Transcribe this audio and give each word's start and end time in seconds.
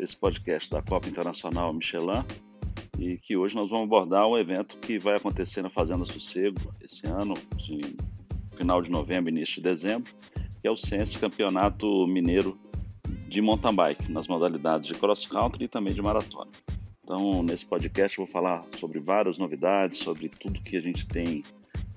Esse 0.00 0.16
podcast 0.16 0.70
da 0.70 0.80
Copa 0.80 1.10
Internacional 1.10 1.74
Michelin. 1.74 2.24
E 2.98 3.18
que 3.18 3.36
hoje 3.36 3.54
nós 3.54 3.68
vamos 3.68 3.84
abordar 3.84 4.26
um 4.26 4.38
evento 4.38 4.78
que 4.78 4.98
vai 4.98 5.16
acontecer 5.16 5.60
na 5.60 5.68
Fazenda 5.68 6.06
Sossego 6.06 6.74
esse 6.80 7.06
ano, 7.06 7.34
de 7.56 7.96
final 8.56 8.80
de 8.80 8.90
novembro, 8.90 9.30
início 9.30 9.56
de 9.56 9.62
dezembro, 9.62 10.10
que 10.60 10.66
é 10.66 10.70
o 10.70 10.76
Sense 10.76 11.18
Campeonato 11.18 12.06
Mineiro 12.06 12.58
de 13.28 13.42
Mountain 13.42 13.74
Bike, 13.74 14.10
nas 14.10 14.26
modalidades 14.26 14.88
de 14.88 14.94
cross 14.94 15.26
country 15.26 15.64
e 15.64 15.68
também 15.68 15.92
de 15.92 16.00
maratona. 16.00 16.50
Então, 17.04 17.42
nesse 17.42 17.66
podcast, 17.66 18.18
eu 18.18 18.24
vou 18.24 18.32
falar 18.32 18.64
sobre 18.78 19.00
várias 19.00 19.36
novidades, 19.36 19.98
sobre 19.98 20.30
tudo 20.30 20.62
que 20.62 20.78
a 20.78 20.80
gente 20.80 21.06
tem 21.06 21.42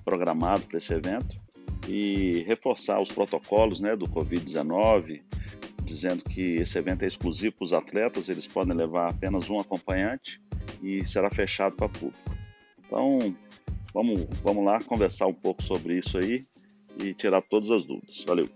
programado 0.04 0.66
para 0.66 0.76
esse 0.76 0.92
evento 0.92 1.40
e 1.88 2.44
reforçar 2.46 3.00
os 3.00 3.10
protocolos 3.10 3.80
né, 3.80 3.96
do 3.96 4.06
Covid-19, 4.06 5.22
dizendo 5.84 6.22
que 6.24 6.56
esse 6.56 6.78
evento 6.78 7.02
é 7.02 7.06
exclusivo 7.06 7.56
para 7.56 7.64
os 7.64 7.72
atletas, 7.72 8.28
eles 8.28 8.46
podem 8.46 8.74
levar 8.74 9.10
apenas 9.10 9.48
um 9.50 9.60
acompanhante 9.60 10.40
e 10.82 11.04
será 11.04 11.30
fechado 11.30 11.76
para 11.76 11.88
público. 11.88 12.36
Então, 12.86 13.36
vamos, 13.92 14.26
vamos 14.42 14.64
lá 14.64 14.82
conversar 14.82 15.26
um 15.26 15.34
pouco 15.34 15.62
sobre 15.62 15.98
isso 15.98 16.18
aí 16.18 16.44
e 16.98 17.14
tirar 17.14 17.42
todas 17.42 17.70
as 17.70 17.84
dúvidas. 17.84 18.24
Valeu! 18.26 18.48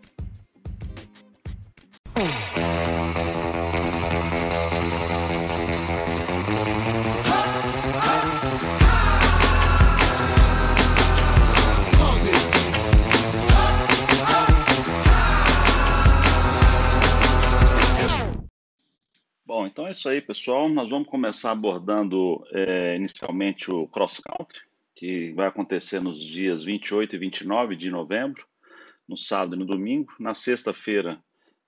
Isso 19.99 20.09
aí, 20.09 20.23
pessoal. 20.23 20.69
Nós 20.69 20.89
vamos 20.89 21.09
começar 21.09 21.51
abordando 21.51 22.41
é, 22.53 22.95
inicialmente 22.95 23.69
o 23.69 23.89
cross 23.89 24.21
country, 24.21 24.61
que 24.95 25.33
vai 25.33 25.49
acontecer 25.49 26.01
nos 26.01 26.21
dias 26.21 26.63
28 26.63 27.17
e 27.17 27.19
29 27.19 27.75
de 27.75 27.91
novembro, 27.91 28.47
no 29.09 29.17
sábado 29.17 29.57
e 29.57 29.59
no 29.59 29.67
domingo. 29.67 30.15
Na 30.21 30.35
sexta-feira, 30.35 31.21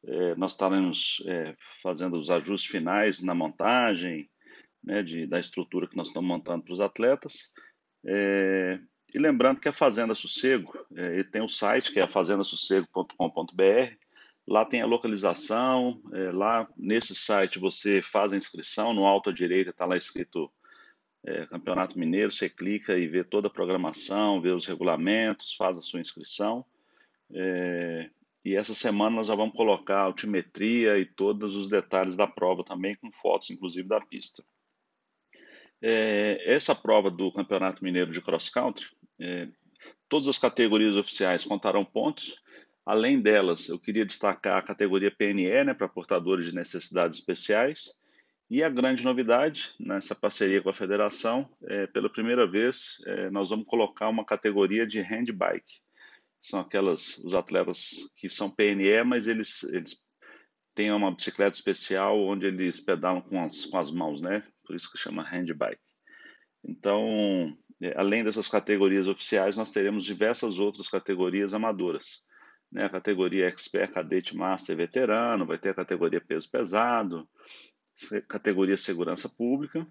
é, 0.05 0.36
nós 0.36 0.53
estaremos 0.53 1.25
é, 1.27 1.56
fazendo 1.83 2.20
os 2.20 2.31
ajustes 2.31 2.70
finais 2.70 3.20
na 3.20 3.34
montagem, 3.34 4.31
né, 4.83 5.03
de, 5.03 5.27
da 5.27 5.41
estrutura 5.41 5.89
que 5.89 5.97
nós 5.97 6.06
estamos 6.06 6.28
montando 6.28 6.62
para 6.62 6.75
os 6.75 6.81
atletas. 6.81 7.51
É, 8.06 8.78
e 9.12 9.19
lembrando 9.19 9.61
que 9.61 9.69
a 9.69 9.73
Fazenda 9.73 10.14
Sossego, 10.14 10.73
é, 10.95 11.25
tem 11.25 11.42
o 11.42 11.48
site 11.48 11.91
que 11.91 11.98
é 11.98 12.06
fazendasossego.com.br 12.06 14.09
Lá 14.50 14.64
tem 14.64 14.82
a 14.82 14.86
localização, 14.86 16.02
é, 16.12 16.32
lá 16.32 16.68
nesse 16.76 17.14
site 17.14 17.60
você 17.60 18.02
faz 18.02 18.32
a 18.32 18.36
inscrição, 18.36 18.92
no 18.92 19.06
alto 19.06 19.30
à 19.30 19.32
direita 19.32 19.70
está 19.70 19.86
lá 19.86 19.96
escrito 19.96 20.50
é, 21.24 21.46
Campeonato 21.46 21.96
Mineiro, 21.96 22.33
você 22.33 22.50
clica 22.50 22.98
e 22.98 23.06
vê 23.06 23.22
toda 23.22 23.46
a 23.46 23.52
programação, 23.52 24.40
vê 24.40 24.50
os 24.50 24.66
regulamentos, 24.66 25.55
faz 25.55 25.78
a 25.78 25.80
sua 25.80 26.00
inscrição. 26.00 26.66
É, 27.33 28.10
e 28.44 28.56
essa 28.56 28.74
semana 28.74 29.14
nós 29.14 29.28
já 29.28 29.36
vamos 29.36 29.55
colocar 29.55 30.00
altimetria 30.00 30.98
e 30.98 31.05
todos 31.05 31.55
os 31.55 31.68
detalhes 31.68 32.16
da 32.16 32.27
prova 32.27 32.64
também, 32.64 32.96
com 32.96 33.12
fotos 33.12 33.50
inclusive 33.50 33.86
da 33.86 34.00
pista. 34.00 34.42
É, 35.80 36.52
essa 36.52 36.74
prova 36.74 37.08
do 37.08 37.30
Campeonato 37.30 37.84
Mineiro 37.84 38.10
de 38.10 38.20
Cross 38.20 38.48
Country, 38.48 38.89
é, 39.20 39.46
todas 40.08 40.27
as 40.27 40.39
categorias 40.39 40.96
oficiais 40.96 41.44
contarão 41.44 41.84
pontos, 41.84 42.34
Além 42.90 43.20
delas, 43.20 43.68
eu 43.68 43.78
queria 43.78 44.05
destacar 44.05 44.58
a 44.58 44.62
categoria 44.62 45.12
PNE, 45.12 45.62
né, 45.62 45.73
para 45.73 45.89
portadores 45.89 46.46
de 46.46 46.55
necessidades 46.56 47.18
especiais, 47.18 47.96
e 48.51 48.64
a 48.64 48.68
grande 48.68 49.05
novidade 49.05 49.73
nessa 49.78 50.12
parceria 50.12 50.61
com 50.61 50.70
a 50.70 50.74
federação, 50.74 51.48
é, 51.68 51.86
pela 51.86 52.11
primeira 52.11 52.48
vez, 52.51 52.96
é, 53.06 53.30
nós 53.30 53.51
vamos 53.51 53.64
colocar 53.67 54.08
uma 54.08 54.24
categoria 54.24 54.84
de 54.84 55.01
handbike. 55.01 55.80
São 56.40 56.58
aquelas, 56.58 57.18
os 57.18 57.33
atletas 57.33 58.11
que 58.17 58.28
são 58.28 58.51
PNE, 58.51 59.05
mas 59.05 59.28
eles, 59.28 59.62
eles 59.62 60.05
têm 60.74 60.90
uma 60.90 61.14
bicicleta 61.14 61.55
especial 61.55 62.20
onde 62.20 62.46
eles 62.46 62.80
pedalam 62.80 63.22
com 63.22 63.40
as, 63.40 63.67
com 63.67 63.78
as 63.78 63.92
mãos, 63.92 64.20
né? 64.20 64.42
Por 64.67 64.74
isso 64.74 64.90
que 64.90 64.98
chama 64.98 65.22
handbike. 65.22 65.80
Então, 66.64 67.57
é, 67.80 67.95
além 67.96 68.24
dessas 68.24 68.48
categorias 68.48 69.07
oficiais, 69.07 69.57
nós 69.57 69.70
teremos 69.70 70.05
diversas 70.05 70.58
outras 70.58 70.89
categorias 70.89 71.55
amadoras 71.55 72.28
né, 72.70 72.85
a 72.85 72.89
categoria 72.89 73.47
Expert, 73.47 73.92
Cadete, 73.92 74.36
Master 74.36 74.77
Veterano, 74.77 75.47
vai 75.47 75.58
ter 75.58 75.70
a 75.70 75.75
categoria 75.75 76.20
Peso 76.20 76.51
Pesado, 76.51 77.29
categoria 78.29 78.77
Segurança 78.77 79.29
Pública, 79.29 79.86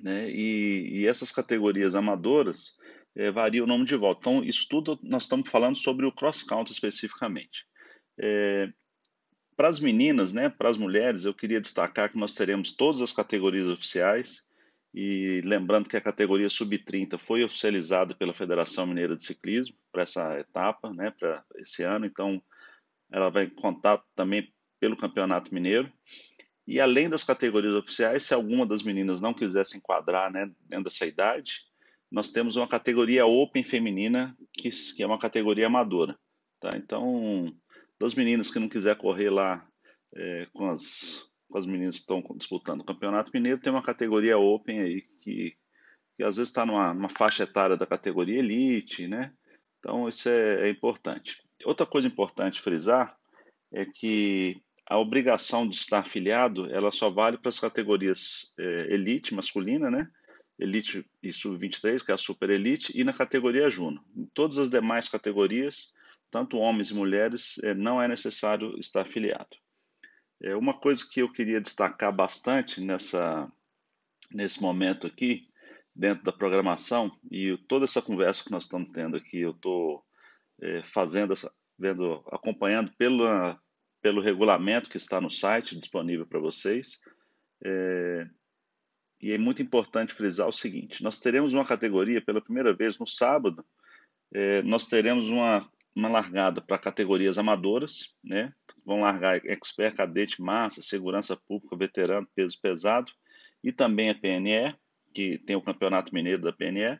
né, 0.00 0.28
e, 0.30 1.00
e 1.00 1.06
essas 1.06 1.30
categorias 1.30 1.94
amadoras 1.94 2.76
é, 3.14 3.30
varia 3.30 3.62
o 3.62 3.66
nome 3.66 3.84
de 3.84 3.96
volta. 3.96 4.20
Então, 4.20 4.44
isso 4.44 4.66
tudo 4.68 4.98
nós 5.02 5.24
estamos 5.24 5.48
falando 5.48 5.76
sobre 5.76 6.04
o 6.04 6.12
cross-country 6.12 6.72
especificamente. 6.72 7.66
É, 8.18 8.72
para 9.56 9.68
as 9.68 9.78
meninas, 9.78 10.32
né, 10.32 10.48
para 10.48 10.68
as 10.68 10.76
mulheres, 10.76 11.24
eu 11.24 11.32
queria 11.32 11.60
destacar 11.60 12.10
que 12.10 12.18
nós 12.18 12.34
teremos 12.34 12.72
todas 12.72 13.00
as 13.00 13.12
categorias 13.12 13.68
oficiais, 13.68 14.42
e 14.94 15.40
lembrando 15.44 15.88
que 15.88 15.96
a 15.96 16.00
categoria 16.00 16.48
sub-30 16.48 17.18
foi 17.18 17.42
oficializada 17.42 18.14
pela 18.14 18.32
Federação 18.32 18.86
Mineira 18.86 19.16
de 19.16 19.24
Ciclismo 19.24 19.76
para 19.90 20.02
essa 20.02 20.38
etapa, 20.38 20.92
né, 20.92 21.10
para 21.10 21.44
esse 21.56 21.82
ano, 21.82 22.06
então 22.06 22.40
ela 23.10 23.28
vai 23.28 23.48
contar 23.48 24.00
também 24.14 24.54
pelo 24.78 24.96
Campeonato 24.96 25.52
Mineiro. 25.52 25.92
E 26.66 26.80
além 26.80 27.08
das 27.10 27.24
categorias 27.24 27.74
oficiais, 27.74 28.22
se 28.22 28.32
alguma 28.32 28.64
das 28.64 28.84
meninas 28.84 29.20
não 29.20 29.34
quiser 29.34 29.66
se 29.66 29.76
enquadrar 29.76 30.32
né, 30.32 30.48
dentro 30.60 30.84
dessa 30.84 31.04
idade, 31.04 31.62
nós 32.10 32.30
temos 32.30 32.54
uma 32.54 32.68
categoria 32.68 33.26
Open 33.26 33.64
feminina, 33.64 34.36
que, 34.52 34.70
que 34.70 35.02
é 35.02 35.06
uma 35.06 35.18
categoria 35.18 35.66
amadora. 35.66 36.16
Tá? 36.60 36.76
Então, 36.76 37.52
das 38.00 38.14
meninas 38.14 38.48
que 38.48 38.60
não 38.60 38.68
quiser 38.68 38.96
correr 38.96 39.30
lá 39.30 39.66
é, 40.14 40.46
com 40.52 40.70
as 40.70 41.28
as 41.54 41.66
meninas 41.66 41.96
que 41.96 42.02
estão 42.02 42.22
disputando 42.36 42.80
o 42.80 42.84
Campeonato 42.84 43.30
Mineiro, 43.34 43.60
tem 43.60 43.72
uma 43.72 43.82
categoria 43.82 44.38
Open 44.38 44.80
aí 44.80 45.00
que, 45.00 45.56
que 46.16 46.22
às 46.22 46.36
vezes 46.36 46.50
está 46.50 46.64
numa, 46.64 46.94
numa, 46.94 47.08
faixa 47.08 47.42
etária 47.42 47.76
da 47.76 47.86
categoria 47.86 48.38
Elite, 48.38 49.06
né? 49.06 49.32
Então 49.78 50.08
isso 50.08 50.28
é, 50.28 50.68
é 50.68 50.70
importante. 50.70 51.42
Outra 51.64 51.86
coisa 51.86 52.08
importante 52.08 52.60
frisar 52.60 53.16
é 53.72 53.84
que 53.84 54.62
a 54.86 54.98
obrigação 54.98 55.66
de 55.68 55.76
estar 55.76 56.00
afiliado 56.00 56.70
ela 56.72 56.90
só 56.90 57.10
vale 57.10 57.38
para 57.38 57.48
as 57.48 57.58
categorias 57.58 58.52
é, 58.58 58.94
Elite 58.94 59.34
masculina, 59.34 59.90
né? 59.90 60.08
Elite 60.58 61.04
e 61.22 61.32
Sub-23, 61.32 62.04
que 62.04 62.12
é 62.12 62.14
a 62.14 62.18
Super 62.18 62.50
Elite, 62.50 62.92
e 62.94 63.02
na 63.02 63.12
categoria 63.12 63.70
Juno. 63.70 64.04
Em 64.16 64.24
todas 64.26 64.56
as 64.58 64.70
demais 64.70 65.08
categorias, 65.08 65.92
tanto 66.30 66.58
homens 66.58 66.90
e 66.90 66.94
mulheres, 66.94 67.58
é, 67.62 67.74
não 67.74 68.00
é 68.00 68.06
necessário 68.06 68.78
estar 68.78 69.02
afiliado. 69.02 69.56
É 70.42 70.54
uma 70.54 70.78
coisa 70.78 71.04
que 71.08 71.20
eu 71.20 71.32
queria 71.32 71.60
destacar 71.60 72.14
bastante 72.14 72.80
nessa, 72.80 73.50
nesse 74.32 74.60
momento 74.60 75.06
aqui, 75.06 75.48
dentro 75.94 76.24
da 76.24 76.32
programação, 76.32 77.16
e 77.30 77.56
toda 77.68 77.84
essa 77.84 78.02
conversa 78.02 78.44
que 78.44 78.50
nós 78.50 78.64
estamos 78.64 78.90
tendo 78.90 79.16
aqui, 79.16 79.40
eu 79.40 79.52
estou 79.52 80.04
é, 80.60 80.82
fazendo, 80.82 81.32
essa, 81.32 81.52
vendo, 81.78 82.24
acompanhando 82.32 82.92
pelo, 82.96 83.24
pelo 84.02 84.20
regulamento 84.20 84.90
que 84.90 84.96
está 84.96 85.20
no 85.20 85.30
site, 85.30 85.78
disponível 85.78 86.26
para 86.26 86.40
vocês. 86.40 86.98
É, 87.64 88.26
e 89.20 89.32
é 89.32 89.38
muito 89.38 89.62
importante 89.62 90.12
frisar 90.12 90.48
o 90.48 90.52
seguinte: 90.52 91.02
nós 91.02 91.18
teremos 91.18 91.54
uma 91.54 91.64
categoria 91.64 92.20
pela 92.20 92.42
primeira 92.42 92.74
vez 92.74 92.98
no 92.98 93.06
sábado, 93.06 93.64
é, 94.32 94.62
nós 94.62 94.88
teremos 94.88 95.30
uma 95.30 95.70
uma 95.94 96.08
largada 96.08 96.60
para 96.60 96.78
categorias 96.78 97.38
amadoras, 97.38 98.14
né? 98.22 98.52
Vão 98.84 99.00
largar 99.00 99.36
expert, 99.46 99.94
cadete, 99.94 100.42
massa, 100.42 100.82
segurança 100.82 101.36
pública, 101.36 101.76
veterano, 101.76 102.28
peso 102.34 102.60
pesado 102.60 103.12
e 103.62 103.72
também 103.72 104.10
a 104.10 104.14
PNE, 104.14 104.76
que 105.14 105.38
tem 105.38 105.54
o 105.54 105.62
Campeonato 105.62 106.12
Mineiro 106.12 106.42
da 106.42 106.52
PNE. 106.52 106.98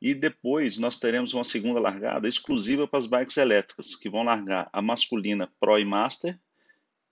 E 0.00 0.14
depois 0.14 0.78
nós 0.78 0.98
teremos 0.98 1.34
uma 1.34 1.44
segunda 1.44 1.80
largada 1.80 2.28
exclusiva 2.28 2.86
para 2.86 3.00
as 3.00 3.06
bikes 3.06 3.36
elétricas, 3.36 3.96
que 3.96 4.08
vão 4.08 4.22
largar 4.22 4.68
a 4.72 4.80
masculina 4.80 5.50
Pro 5.58 5.78
e 5.78 5.84
Master, 5.84 6.38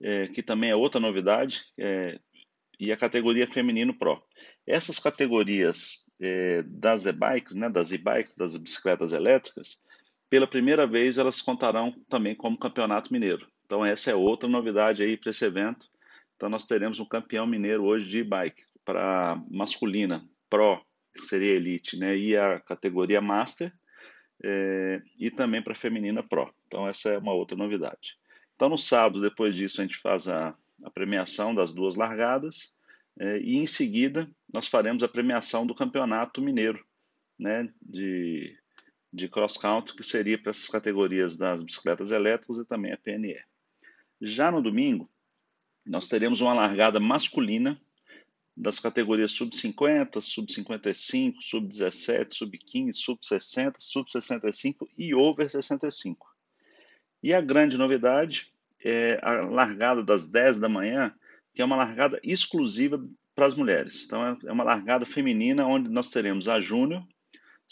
é, 0.00 0.28
que 0.28 0.42
também 0.42 0.70
é 0.70 0.76
outra 0.76 1.00
novidade, 1.00 1.64
é, 1.78 2.18
e 2.78 2.92
a 2.92 2.96
categoria 2.96 3.46
Feminino 3.46 3.96
Pro. 3.96 4.22
Essas 4.66 4.98
categorias 4.98 6.04
é, 6.20 6.62
das 6.64 7.04
e-bikes, 7.04 7.54
né, 7.54 7.68
das 7.68 7.92
e-bikes, 7.92 8.36
das 8.36 8.56
bicicletas 8.56 9.12
elétricas, 9.12 9.78
pela 10.32 10.46
primeira 10.46 10.86
vez 10.86 11.18
elas 11.18 11.42
contarão 11.42 11.92
também 12.08 12.34
como 12.34 12.56
campeonato 12.56 13.12
mineiro. 13.12 13.46
Então 13.66 13.84
essa 13.84 14.10
é 14.10 14.14
outra 14.14 14.48
novidade 14.48 15.02
aí 15.02 15.14
para 15.14 15.30
esse 15.30 15.44
evento. 15.44 15.90
Então 16.34 16.48
nós 16.48 16.64
teremos 16.64 16.98
um 16.98 17.04
campeão 17.04 17.46
mineiro 17.46 17.84
hoje 17.84 18.08
de 18.08 18.20
e-bike 18.20 18.62
para 18.82 19.38
masculina, 19.50 20.26
Pro, 20.48 20.82
que 21.14 21.20
seria 21.20 21.52
Elite, 21.52 21.98
né, 21.98 22.16
e 22.16 22.34
a 22.34 22.58
categoria 22.60 23.20
Master, 23.20 23.70
é, 24.42 25.02
e 25.20 25.30
também 25.30 25.60
para 25.60 25.74
feminina 25.74 26.22
Pro. 26.22 26.50
Então 26.66 26.88
essa 26.88 27.10
é 27.10 27.18
uma 27.18 27.34
outra 27.34 27.54
novidade. 27.54 28.16
Então 28.56 28.70
no 28.70 28.78
sábado, 28.78 29.20
depois 29.20 29.54
disso, 29.54 29.82
a 29.82 29.84
gente 29.84 29.98
faz 29.98 30.28
a, 30.28 30.56
a 30.82 30.90
premiação 30.90 31.54
das 31.54 31.74
duas 31.74 31.94
largadas 31.94 32.72
é, 33.20 33.38
e 33.38 33.58
em 33.58 33.66
seguida 33.66 34.30
nós 34.50 34.66
faremos 34.66 35.02
a 35.02 35.08
premiação 35.08 35.66
do 35.66 35.74
campeonato 35.74 36.40
mineiro 36.40 36.82
né, 37.38 37.68
de, 37.82 38.56
de 39.12 39.28
cross 39.28 39.56
country, 39.56 39.94
que 39.94 40.02
seria 40.02 40.38
para 40.38 40.50
essas 40.50 40.68
categorias 40.68 41.36
das 41.36 41.62
bicicletas 41.62 42.10
elétricas 42.10 42.58
e 42.58 42.64
também 42.64 42.92
a 42.92 42.96
PNE. 42.96 43.38
Já 44.20 44.50
no 44.50 44.62
domingo, 44.62 45.10
nós 45.84 46.08
teremos 46.08 46.40
uma 46.40 46.54
largada 46.54 46.98
masculina 46.98 47.80
das 48.56 48.78
categorias 48.78 49.32
sub-50, 49.32 50.20
sub-55, 50.20 51.34
sub-17, 51.40 52.32
sub-15, 52.32 52.92
sub-60, 52.94 53.74
sub-65 53.78 54.88
e 54.96 55.14
over 55.14 55.50
65. 55.50 56.26
E 57.22 57.32
a 57.32 57.40
grande 57.40 57.78
novidade 57.78 58.52
é 58.84 59.18
a 59.22 59.42
largada 59.42 60.02
das 60.02 60.28
10 60.28 60.60
da 60.60 60.68
manhã, 60.68 61.14
que 61.54 61.62
é 61.62 61.64
uma 61.64 61.76
largada 61.76 62.20
exclusiva 62.22 63.02
para 63.34 63.46
as 63.46 63.54
mulheres. 63.54 64.04
Então, 64.04 64.26
é, 64.26 64.36
é 64.46 64.52
uma 64.52 64.64
largada 64.64 65.06
feminina 65.06 65.66
onde 65.66 65.88
nós 65.88 66.10
teremos 66.10 66.48
a 66.48 66.60
júnior, 66.60 67.02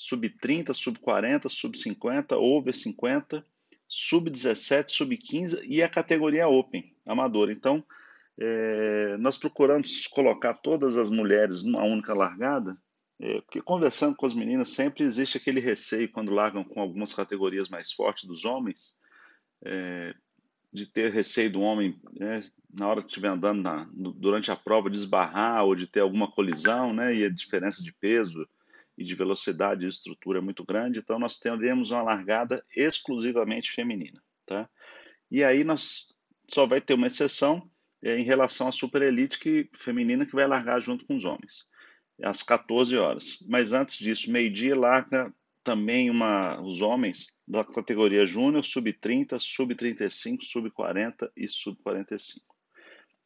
sub-30, 0.01 0.73
sub-40, 0.73 1.49
sub-50, 1.49 2.33
over 2.33 2.73
50, 2.73 3.45
sub-17, 3.87 4.89
sub-15 4.89 5.61
e 5.65 5.83
a 5.83 5.89
categoria 5.89 6.49
Open, 6.49 6.97
amadora. 7.07 7.53
Então, 7.53 7.85
é, 8.39 9.19
nós 9.19 9.37
procuramos 9.37 10.07
colocar 10.07 10.55
todas 10.55 10.97
as 10.97 11.11
mulheres 11.11 11.63
numa 11.63 11.85
única 11.85 12.15
largada, 12.15 12.79
é, 13.21 13.43
porque 13.43 13.61
conversando 13.61 14.17
com 14.17 14.25
as 14.25 14.33
meninas 14.33 14.71
sempre 14.71 15.05
existe 15.05 15.37
aquele 15.37 15.61
receio 15.61 16.11
quando 16.11 16.33
largam 16.33 16.65
com 16.65 16.81
algumas 16.81 17.13
categorias 17.13 17.69
mais 17.69 17.93
fortes 17.93 18.25
dos 18.25 18.47
homens, 18.47 18.95
é, 19.63 20.15
de 20.73 20.87
ter 20.87 21.13
receio 21.13 21.53
do 21.53 21.61
homem, 21.61 22.01
né, 22.19 22.43
na 22.73 22.89
hora 22.89 23.03
que 23.03 23.09
estiver 23.09 23.29
andando 23.29 23.61
na, 23.61 23.87
durante 23.93 24.51
a 24.51 24.57
prova, 24.57 24.89
de 24.89 24.97
esbarrar 24.97 25.67
ou 25.67 25.75
de 25.75 25.87
ter 25.87 26.01
alguma 26.01 26.31
colisão, 26.31 26.95
né, 26.95 27.15
e 27.15 27.25
a 27.25 27.29
diferença 27.29 27.83
de 27.83 27.93
peso 27.93 28.49
e 29.01 29.05
de 29.05 29.15
velocidade 29.15 29.87
e 29.87 29.89
estrutura 29.89 30.41
é 30.41 30.43
muito 30.43 30.63
grande, 30.63 30.99
então 30.99 31.19
nós 31.19 31.39
teremos 31.39 31.91
uma 31.91 32.03
largada 32.03 32.63
exclusivamente 32.77 33.73
feminina. 33.73 34.23
Tá? 34.45 34.69
E 35.31 35.43
aí 35.43 35.65
nós 35.65 36.15
só 36.51 36.67
vai 36.67 36.83
ter 36.83 36.93
uma 36.93 37.07
exceção, 37.07 37.67
é, 38.03 38.19
em 38.19 38.23
relação 38.23 38.69
à 38.69 38.73
Super 38.73 39.01
Elite 39.01 39.39
que, 39.39 39.71
feminina 39.75 40.27
que 40.27 40.35
vai 40.35 40.47
largar 40.47 40.83
junto 40.83 41.07
com 41.07 41.17
os 41.17 41.25
homens, 41.25 41.65
às 42.23 42.43
14 42.43 42.95
horas. 42.99 43.39
Mas 43.49 43.73
antes 43.73 43.97
disso, 43.97 44.31
meio-dia, 44.31 44.77
larga 44.77 45.33
também 45.65 46.11
uma, 46.11 46.61
os 46.61 46.83
homens 46.83 47.29
da 47.49 47.65
categoria 47.65 48.27
Júnior, 48.27 48.63
Sub-30, 48.63 49.39
Sub-35, 49.39 50.43
Sub-40 50.43 51.31
e 51.35 51.49
Sub-45. 51.49 52.43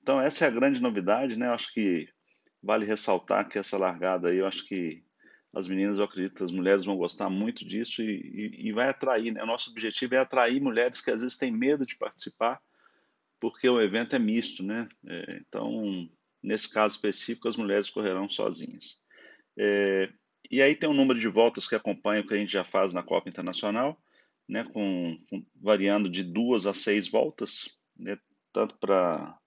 Então, 0.00 0.21
essa 0.21 0.44
é 0.44 0.49
a 0.49 0.53
grande 0.53 0.81
novidade, 0.81 1.37
né? 1.37 1.49
Eu 1.49 1.53
acho 1.53 1.73
que 1.73 2.09
vale 2.62 2.87
ressaltar 2.87 3.49
que 3.49 3.59
essa 3.59 3.76
largada 3.76 4.29
aí, 4.29 4.38
eu 4.38 4.47
acho 4.47 4.65
que 4.67 5.03
as 5.55 5.69
meninas, 5.69 5.99
eu 5.99 6.05
acredito 6.05 6.43
as 6.43 6.51
mulheres 6.51 6.85
vão 6.85 6.97
gostar 6.97 7.31
muito 7.31 7.65
disso 7.65 8.03
e, 8.03 8.11
e, 8.11 8.69
e 8.69 8.73
vai 8.73 8.89
atrair, 8.89 9.33
né? 9.33 9.43
O 9.43 9.47
nosso 9.47 9.71
objetivo 9.71 10.15
é 10.15 10.19
atrair 10.19 10.61
mulheres 10.61 11.01
que 11.01 11.11
às 11.11 11.23
vezes 11.23 11.39
têm 11.39 11.53
medo 11.53 11.87
de 11.87 11.97
participar, 11.97 12.61
porque 13.39 13.69
o 13.69 13.81
evento 13.81 14.17
é 14.17 14.19
misto, 14.19 14.62
né? 14.62 14.89
É, 15.06 15.41
então, 15.47 16.09
nesse 16.43 16.69
caso 16.69 16.97
específico, 16.97 17.47
as 17.47 17.56
mulheres 17.56 17.89
correrão 17.89 18.29
sozinhas. 18.29 19.01
É, 19.56 20.11
e 20.51 20.61
aí 20.61 20.75
tem 20.75 20.89
um 20.89 20.95
número 20.95 21.19
de 21.21 21.29
voltas 21.29 21.69
que 21.69 21.75
acompanha 21.75 22.21
o 22.21 22.27
que 22.27 22.35
a 22.35 22.37
gente 22.37 22.53
já 22.53 22.65
faz 22.65 22.93
na 22.93 23.03
Copa 23.03 23.29
Internacional, 23.29 23.99
né, 24.49 24.65
com, 24.65 25.19
com 25.31 25.45
variando 25.55 26.09
de 26.09 26.23
duas 26.23 26.67
a 26.67 26.75
seis 26.75 27.09
voltas, 27.09 27.71
né, 27.97 28.19
tanto 28.53 28.77
para 28.79 29.39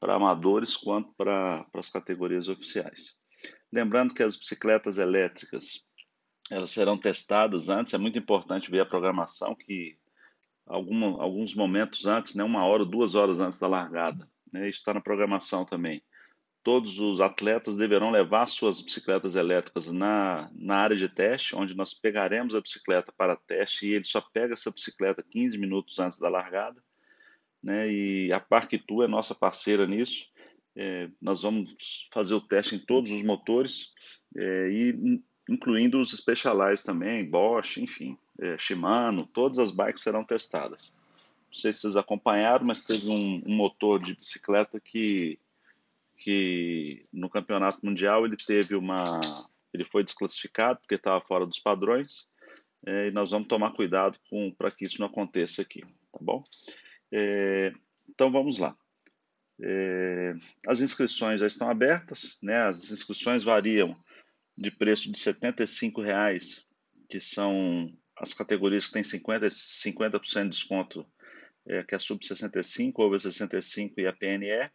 amadores 0.00 0.76
quanto 0.76 1.12
para 1.14 1.64
as 1.74 1.88
categorias 1.88 2.48
oficiais. 2.48 3.14
Lembrando 3.72 4.14
que 4.14 4.22
as 4.22 4.36
bicicletas 4.36 4.98
elétricas 4.98 5.84
elas 6.50 6.70
serão 6.70 6.98
testadas 6.98 7.68
antes, 7.68 7.94
é 7.94 7.98
muito 7.98 8.18
importante 8.18 8.70
ver 8.70 8.80
a 8.80 8.86
programação 8.86 9.54
que 9.54 9.96
alguma, 10.66 11.22
alguns 11.22 11.54
momentos 11.54 12.06
antes, 12.06 12.34
né, 12.34 12.44
uma 12.44 12.64
hora, 12.64 12.84
duas 12.84 13.14
horas 13.14 13.40
antes 13.40 13.58
da 13.58 13.66
largada. 13.66 14.28
Né, 14.52 14.68
isso 14.68 14.78
está 14.78 14.92
na 14.92 15.00
programação 15.00 15.64
também. 15.64 16.02
Todos 16.62 17.00
os 17.00 17.20
atletas 17.20 17.76
deverão 17.76 18.10
levar 18.10 18.46
suas 18.46 18.80
bicicletas 18.80 19.34
elétricas 19.34 19.92
na, 19.92 20.50
na 20.54 20.76
área 20.76 20.96
de 20.96 21.08
teste, 21.08 21.56
onde 21.56 21.74
nós 21.74 21.92
pegaremos 21.94 22.54
a 22.54 22.60
bicicleta 22.60 23.12
para 23.12 23.34
teste 23.34 23.86
e 23.86 23.94
ele 23.94 24.04
só 24.04 24.20
pega 24.20 24.54
essa 24.54 24.70
bicicleta 24.70 25.24
15 25.28 25.58
minutos 25.58 25.98
antes 25.98 26.18
da 26.18 26.28
largada. 26.28 26.82
Né, 27.62 27.90
e 27.90 28.32
a 28.32 28.40
Parquitu 28.40 29.02
é 29.02 29.08
nossa 29.08 29.34
parceira 29.34 29.86
nisso. 29.86 30.26
É, 30.74 31.08
nós 31.20 31.42
vamos 31.42 32.08
fazer 32.12 32.34
o 32.34 32.40
teste 32.40 32.74
em 32.74 32.78
todos 32.78 33.12
os 33.12 33.22
motores 33.22 33.92
é, 34.36 34.68
e 34.70 35.20
incluindo 35.48 36.00
os 36.00 36.12
Specialized 36.12 36.84
também, 36.84 37.28
Bosch, 37.28 37.78
enfim 37.78 38.16
é, 38.40 38.56
Shimano, 38.58 39.26
todas 39.26 39.58
as 39.58 39.70
bikes 39.70 40.02
serão 40.02 40.24
testadas. 40.24 40.92
Não 41.46 41.54
sei 41.54 41.72
se 41.72 41.80
vocês 41.80 41.96
acompanharam, 41.96 42.66
mas 42.66 42.82
teve 42.82 43.08
um, 43.08 43.42
um 43.46 43.54
motor 43.54 44.02
de 44.02 44.14
bicicleta 44.14 44.80
que, 44.80 45.38
que 46.16 47.06
no 47.12 47.28
campeonato 47.28 47.84
mundial 47.84 48.24
ele 48.24 48.36
teve 48.36 48.74
uma, 48.74 49.20
ele 49.72 49.84
foi 49.84 50.02
desclassificado 50.02 50.80
porque 50.80 50.94
estava 50.94 51.20
fora 51.20 51.46
dos 51.46 51.58
padrões. 51.58 52.26
É, 52.84 53.08
e 53.08 53.10
nós 53.12 53.30
vamos 53.30 53.46
tomar 53.46 53.72
cuidado 53.74 54.18
para 54.58 54.70
que 54.70 54.84
isso 54.86 54.98
não 54.98 55.06
aconteça 55.06 55.62
aqui, 55.62 55.82
tá 55.82 56.18
bom? 56.20 56.42
É, 57.12 57.72
então 58.08 58.32
vamos 58.32 58.58
lá. 58.58 58.76
É, 59.60 60.34
as 60.66 60.80
inscrições 60.80 61.40
já 61.40 61.46
estão 61.46 61.68
abertas, 61.70 62.38
né? 62.42 62.62
As 62.62 62.90
inscrições 62.90 63.44
variam 63.44 63.94
de 64.56 64.70
preço 64.70 65.10
de 65.10 65.18
R$ 65.18 65.32
75,00, 65.32 66.64
que 67.08 67.20
são 67.20 67.92
as 68.16 68.34
categorias 68.34 68.86
que 68.86 68.92
têm 68.92 69.02
50%, 69.02 69.50
50 69.50 70.20
de 70.20 70.48
desconto, 70.48 71.06
é, 71.66 71.82
que 71.82 71.94
é 71.94 71.96
a 71.96 72.00
sub-65, 72.00 72.92
over 72.98 73.18
65 73.18 74.00
e 74.00 74.06
a 74.06 74.12
PNE, 74.12 74.70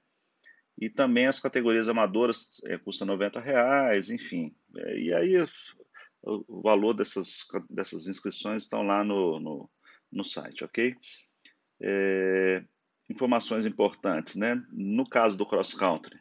e 0.79 0.89
também 0.89 1.25
as 1.25 1.39
categorias 1.39 1.89
amadoras 1.89 2.61
é, 2.65 2.77
custa 2.77 3.05
90 3.05 3.39
reais, 3.39 4.09
enfim. 4.09 4.55
É, 4.75 4.99
e 4.99 5.13
aí 5.13 5.37
o, 6.21 6.45
o, 6.47 6.61
valor 6.61 6.93
dessas, 6.93 7.45
dessas 7.69 8.07
inscrições 8.07 8.63
estão 8.63 8.83
lá 8.83 9.03
no, 9.03 9.39
no, 9.39 9.69
no 10.11 10.23
site, 10.23 10.63
ok? 10.63 10.93
É, 11.81 12.63
informações 13.09 13.65
importantes, 13.65 14.35
né? 14.35 14.61
No 14.71 15.07
caso 15.07 15.37
do 15.37 15.45
cross 15.45 15.73
country, 15.73 16.19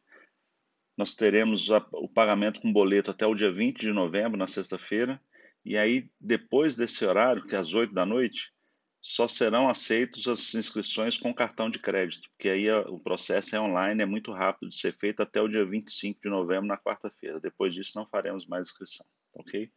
nós 0.97 1.15
teremos 1.15 1.71
a, 1.71 1.85
o 1.93 2.09
pagamento 2.09 2.61
com 2.61 2.73
boleto 2.73 3.11
até 3.11 3.27
o 3.27 3.35
dia 3.35 3.53
20 3.53 3.81
de 3.81 3.93
novembro, 3.93 4.39
na 4.39 4.47
sexta-feira, 4.47 5.21
e 5.65 5.77
aí, 5.77 6.09
depois 6.21 6.77
desse 6.77 7.05
horário, 7.05 7.43
que 7.43 7.55
é 7.55 7.59
às 7.59 7.75
8 7.75 7.93
da 7.93 8.07
noite, 8.07 8.53
só 9.01 9.29
serão 9.29 9.69
aceitos 9.69 10.27
as 10.27 10.55
inscrições 10.55 11.17
com 11.17 11.35
cartão 11.35 11.69
de 11.69 11.79
crédito, 11.79 12.29
porque 12.31 12.49
aí 12.49 12.71
o 12.71 12.99
processo 12.99 13.55
é 13.55 13.61
online, 13.61 14.03
é 14.03 14.07
muito 14.07 14.33
rápido 14.33 14.69
de 14.71 14.77
ser 14.77 14.93
feito 14.93 15.23
até 15.23 15.41
o 15.41 15.49
dia 15.49 15.65
25 15.65 16.21
de 16.21 16.29
novembro, 16.29 16.67
na 16.67 16.79
quarta-feira. 16.79 17.41
Depois 17.41 17.75
disso, 17.75 17.93
não 17.95 18.07
faremos 18.07 18.47
mais 18.47 18.69
inscrição, 18.69 19.07
ok? 19.35 19.71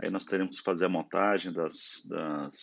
Aí 0.00 0.10
nós 0.10 0.24
teremos 0.24 0.58
que 0.58 0.64
fazer 0.64 0.86
a 0.86 0.88
montagem 0.88 1.52
das, 1.52 2.04
das, 2.06 2.54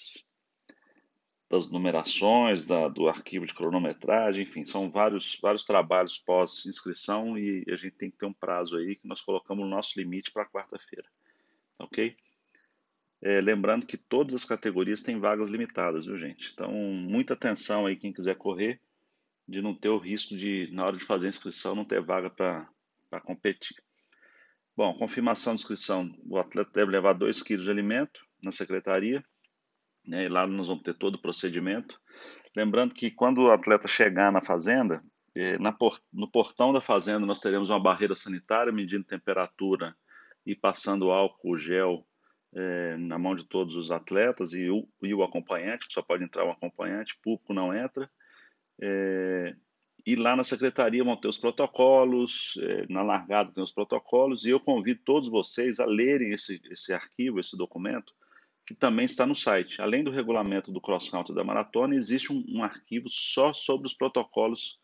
das 1.49 1.69
numerações, 1.69 2.65
da, 2.65 2.89
do 2.89 3.07
arquivo 3.07 3.45
de 3.45 3.53
cronometragem, 3.53 4.43
enfim, 4.43 4.65
são 4.65 4.91
vários, 4.91 5.39
vários 5.41 5.65
trabalhos 5.65 6.17
pós-inscrição 6.17 7.37
e 7.37 7.63
a 7.69 7.75
gente 7.75 7.95
tem 7.95 8.11
que 8.11 8.17
ter 8.17 8.25
um 8.25 8.33
prazo 8.33 8.75
aí 8.75 8.95
que 8.95 9.07
nós 9.07 9.21
colocamos 9.21 9.65
o 9.65 9.69
nosso 9.69 9.97
limite 9.97 10.31
para 10.31 10.49
quarta-feira, 10.49 11.07
ok? 11.79 12.15
É, 13.21 13.41
lembrando 13.41 13.85
que 13.85 13.97
todas 13.97 14.35
as 14.35 14.45
categorias 14.45 15.01
têm 15.01 15.19
vagas 15.19 15.49
limitadas, 15.49 16.05
viu, 16.05 16.17
gente? 16.17 16.51
Então, 16.53 16.71
muita 16.71 17.33
atenção 17.33 17.85
aí, 17.85 17.95
quem 17.95 18.13
quiser 18.13 18.35
correr, 18.35 18.79
de 19.47 19.61
não 19.61 19.73
ter 19.73 19.89
o 19.89 19.97
risco 19.97 20.35
de, 20.35 20.69
na 20.73 20.85
hora 20.85 20.97
de 20.97 21.05
fazer 21.05 21.27
a 21.27 21.29
inscrição, 21.29 21.73
não 21.73 21.85
ter 21.85 22.01
vaga 22.01 22.29
para 22.29 23.21
competir. 23.23 23.77
Bom, 24.75 24.93
confirmação 24.95 25.55
de 25.55 25.61
inscrição: 25.61 26.13
o 26.25 26.37
atleta 26.37 26.69
deve 26.71 26.91
levar 26.91 27.13
2 27.13 27.41
kg 27.41 27.57
de 27.63 27.71
alimento 27.71 28.19
na 28.43 28.51
secretaria, 28.51 29.23
né, 30.07 30.25
e 30.25 30.29
lá 30.29 30.47
nós 30.47 30.67
vamos 30.67 30.83
ter 30.83 30.93
todo 30.93 31.15
o 31.15 31.21
procedimento. 31.21 31.99
Lembrando 32.55 32.95
que 32.95 33.11
quando 33.11 33.43
o 33.43 33.51
atleta 33.51 33.87
chegar 33.87 34.31
na 34.31 34.41
fazenda, 34.41 35.03
É, 35.39 35.55
na 35.59 35.71
por, 35.71 35.99
no 36.11 36.27
portão 36.27 36.73
da 36.73 36.81
fazenda 36.81 37.23
nós 37.27 37.39
teremos 37.39 37.69
uma 37.69 37.79
barreira 37.79 38.15
sanitária 38.15 38.73
medindo 38.73 39.05
temperatura 39.05 39.93
e 40.43 40.55
passando 40.55 41.11
álcool 41.11 41.55
gel 41.55 42.03
é, 42.55 42.97
na 42.97 43.19
mão 43.19 43.35
de 43.35 43.43
todos 43.43 43.75
os 43.75 43.91
atletas 43.91 44.53
e 44.53 44.67
o, 44.67 44.87
e 45.03 45.13
o 45.13 45.21
acompanhante, 45.21 45.85
só 45.91 46.01
pode 46.01 46.23
entrar 46.23 46.43
um 46.43 46.51
acompanhante, 46.51 47.19
público 47.21 47.53
não 47.53 47.71
entra. 47.71 48.09
É, 48.81 49.55
e 50.03 50.15
lá 50.15 50.35
na 50.35 50.43
secretaria 50.43 51.03
vão 51.03 51.15
ter 51.15 51.27
os 51.27 51.37
protocolos, 51.37 52.57
na 52.89 53.03
largada 53.03 53.51
tem 53.51 53.63
os 53.63 53.73
protocolos, 53.73 54.43
e 54.43 54.49
eu 54.49 54.59
convido 54.59 55.01
todos 55.03 55.29
vocês 55.29 55.79
a 55.79 55.85
lerem 55.85 56.31
esse, 56.31 56.59
esse 56.71 56.93
arquivo, 56.93 57.39
esse 57.39 57.55
documento, 57.55 58.11
que 58.67 58.75
também 58.75 59.05
está 59.05 59.25
no 59.25 59.33
site. 59.33 59.81
Além 59.81 60.03
do 60.03 60.11
regulamento 60.11 60.73
do 60.73 60.81
cross 60.81 61.09
country 61.09 61.33
da 61.33 61.43
maratona, 61.43 61.95
existe 61.95 62.33
um, 62.33 62.43
um 62.49 62.61
arquivo 62.61 63.09
só 63.09 63.53
sobre 63.53 63.87
os 63.87 63.93
protocolos 63.93 64.77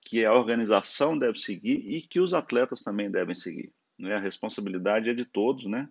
que 0.00 0.24
a 0.24 0.34
organização 0.34 1.16
deve 1.16 1.38
seguir 1.38 1.78
e 1.88 2.02
que 2.02 2.18
os 2.18 2.34
atletas 2.34 2.82
também 2.82 3.08
devem 3.08 3.36
seguir. 3.36 3.72
Né? 3.96 4.14
A 4.14 4.20
responsabilidade 4.20 5.08
é 5.08 5.14
de 5.14 5.24
todos, 5.24 5.66
né? 5.66 5.88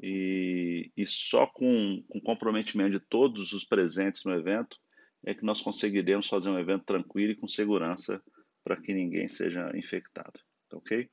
E, 0.00 0.90
e 0.96 1.04
só 1.04 1.46
com, 1.46 2.02
com 2.08 2.20
comprometimento 2.20 2.98
de 2.98 3.00
todos 3.00 3.52
os 3.52 3.64
presentes 3.64 4.24
no 4.24 4.32
evento 4.32 4.78
é 5.24 5.34
que 5.34 5.44
nós 5.44 5.60
conseguiremos 5.60 6.26
fazer 6.26 6.48
um 6.48 6.58
evento 6.58 6.84
tranquilo 6.84 7.32
e 7.32 7.36
com 7.36 7.46
segurança 7.46 8.20
para 8.64 8.80
que 8.80 8.94
ninguém 8.94 9.28
seja 9.28 9.70
infectado, 9.76 10.40
ok? 10.72 11.08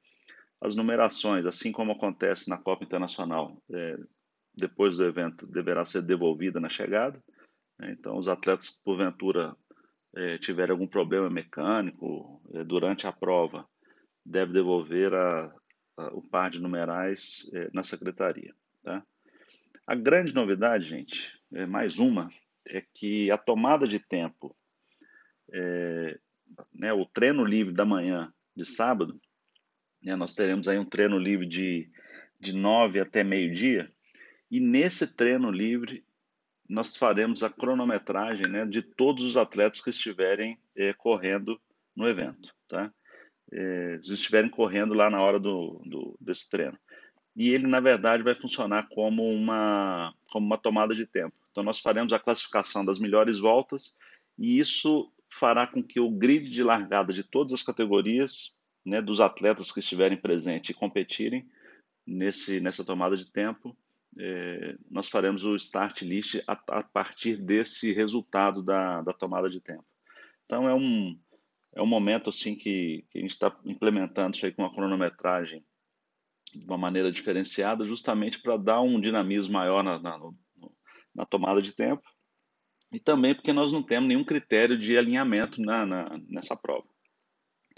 As 0.62 0.76
numerações, 0.76 1.46
assim 1.46 1.72
como 1.72 1.92
acontece 1.92 2.50
na 2.50 2.58
Copa 2.58 2.84
Internacional, 2.84 3.62
é, 3.72 3.98
depois 4.60 4.98
do 4.98 5.06
evento 5.06 5.48
deverá 5.48 5.86
ser 5.86 6.02
devolvida 6.02 6.60
na 6.60 6.70
chegada. 6.70 7.22
Né? 7.78 7.96
Então, 7.98 8.18
os 8.18 8.28
atletas 8.28 8.70
que 8.70 8.84
porventura 8.84 9.56
é, 10.16 10.38
tiverem 10.38 10.72
algum 10.72 10.88
problema 10.88 11.30
mecânico 11.30 12.42
é, 12.54 12.64
durante 12.64 13.08
a 13.08 13.12
prova, 13.12 13.68
deve 14.26 14.54
devolver 14.54 15.14
a, 15.14 15.54
a, 15.98 16.08
o 16.14 16.22
par 16.22 16.50
de 16.50 16.62
numerais 16.62 17.50
é, 17.54 17.70
na 17.74 17.84
secretaria. 17.84 18.54
Tá? 18.84 19.04
A 19.88 19.96
grande 19.96 20.34
novidade, 20.34 20.86
gente, 20.86 21.40
é 21.54 21.66
mais 21.66 21.98
uma, 21.98 22.30
é 22.68 22.84
que 22.94 23.32
a 23.32 23.38
tomada 23.38 23.88
de 23.88 24.00
tempo, 24.00 24.56
né, 26.72 26.94
o 26.94 27.06
treino 27.08 27.44
livre 27.44 27.74
da 27.74 27.86
manhã 27.86 28.32
de 28.56 28.64
sábado, 28.66 29.20
né, 30.04 30.16
nós 30.16 30.36
teremos 30.36 30.68
aí 30.68 30.78
um 30.78 30.86
treino 30.86 31.18
livre 31.18 31.48
de, 31.48 31.90
de 32.40 32.54
9 32.54 33.00
até 33.00 33.24
meio-dia, 33.24 33.92
e 34.50 34.60
nesse 34.60 35.16
treino 35.16 35.52
livre 35.52 36.04
nós 36.68 36.96
faremos 36.96 37.44
a 37.44 37.50
cronometragem 37.50 38.48
né, 38.48 38.66
de 38.66 38.82
todos 38.82 39.24
os 39.24 39.36
atletas 39.36 39.82
que 39.82 39.90
estiverem 39.90 40.58
é, 40.76 40.94
correndo 40.94 41.60
no 41.96 42.08
evento, 42.08 42.54
tá? 42.68 42.94
É, 43.52 44.00
estiverem 44.04 44.50
correndo 44.50 44.94
lá 44.94 45.10
na 45.10 45.20
hora 45.20 45.40
do, 45.40 45.82
do, 45.84 46.16
desse 46.22 46.48
treino 46.48 46.78
e 47.36 47.52
ele 47.52 47.68
na 47.68 47.80
verdade 47.80 48.22
vai 48.22 48.36
funcionar 48.36 48.88
como 48.90 49.24
uma 49.24 50.14
como 50.28 50.46
uma 50.46 50.58
tomada 50.58 50.94
de 50.94 51.06
tempo. 51.06 51.34
Então 51.50 51.64
nós 51.64 51.80
faremos 51.80 52.12
a 52.12 52.20
classificação 52.20 52.84
das 52.84 53.00
melhores 53.00 53.40
voltas 53.40 53.96
e 54.38 54.60
isso 54.60 55.12
fará 55.32 55.66
com 55.66 55.82
que 55.82 56.02
o 56.02 56.12
grid 56.12 56.50
de 56.50 56.64
largada 56.64 57.14
de 57.14 57.24
todas 57.24 57.54
as 57.54 57.64
categorias, 57.64 58.54
né, 58.86 59.02
dos 59.02 59.22
atletas 59.22 59.72
que 59.72 59.80
estiverem 59.80 60.18
presentes 60.18 60.72
e 60.72 60.74
competirem 60.74 61.48
nesse 62.06 62.60
nessa 62.60 62.84
tomada 62.84 63.16
de 63.16 63.32
tempo, 63.32 63.76
é, 64.18 64.76
nós 64.90 65.10
faremos 65.10 65.44
o 65.44 65.56
start 65.56 66.02
list 66.02 66.42
a, 66.48 66.54
a 66.54 66.84
partir 66.84 67.38
desse 67.38 67.92
resultado 67.94 68.64
da, 68.64 69.02
da 69.02 69.14
tomada 69.14 69.50
de 69.50 69.62
tempo. 69.62 69.86
Então 70.46 70.68
é 70.68 70.74
um 70.74 71.18
é 71.76 71.82
um 71.82 71.88
momento 71.88 72.30
assim 72.30 72.56
que, 72.56 73.06
que 73.12 73.20
a 73.20 73.22
gente 73.22 73.32
está 73.32 73.54
implementando 73.64 74.36
isso 74.36 74.46
aí 74.46 74.52
com 74.52 74.64
uma 74.64 74.74
cronometragem 74.74 75.64
de 76.52 76.66
uma 76.66 76.78
maneira 76.78 77.12
diferenciada, 77.12 77.86
justamente 77.86 78.42
para 78.42 78.58
dar 78.58 78.82
um 78.82 79.00
dinamismo 79.00 79.54
maior 79.54 79.84
na, 79.84 80.00
na, 80.00 80.20
na, 81.14 81.26
tomada 81.26 81.62
de 81.62 81.72
tempo 81.74 82.02
e 82.92 83.00
também 83.00 83.36
porque 83.36 83.54
nós 83.54 83.72
não 83.72 83.84
temos 83.84 84.10
nenhum 84.10 84.24
critério 84.24 84.78
de 84.78 84.98
alinhamento 84.98 85.62
na, 85.62 85.86
na 85.86 86.20
nessa 86.28 86.56
prova. 86.56 86.88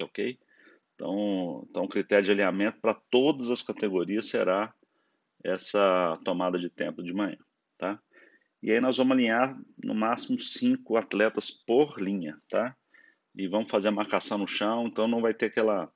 Ok? 0.02 0.40
Então, 0.96 1.66
então, 1.70 1.84
o 1.84 1.90
critério 1.90 2.24
de 2.24 2.32
alinhamento 2.32 2.80
para 2.80 2.94
todas 2.94 3.50
as 3.50 3.62
categorias 3.62 4.30
será 4.30 4.74
essa 5.44 6.20
tomada 6.24 6.60
de 6.60 6.70
tempo 6.70 7.04
de 7.04 7.14
manhã. 7.14 7.38
Tá? 7.78 8.00
E 8.62 8.72
aí 8.72 8.80
nós 8.80 8.98
vamos 8.98 9.14
alinhar 9.14 9.60
no 9.84 9.96
máximo 9.96 10.40
cinco 10.40 10.98
atletas 10.98 11.50
por 11.50 12.00
linha, 12.00 12.40
tá? 12.48 12.76
E 13.36 13.48
vamos 13.48 13.72
fazer 13.72 13.88
a 13.88 13.94
marcação 13.94 14.38
no 14.38 14.48
chão, 14.48 14.88
então 14.88 15.08
não 15.08 15.22
vai 15.22 15.34
ter 15.34 15.48
aquela 15.48 15.92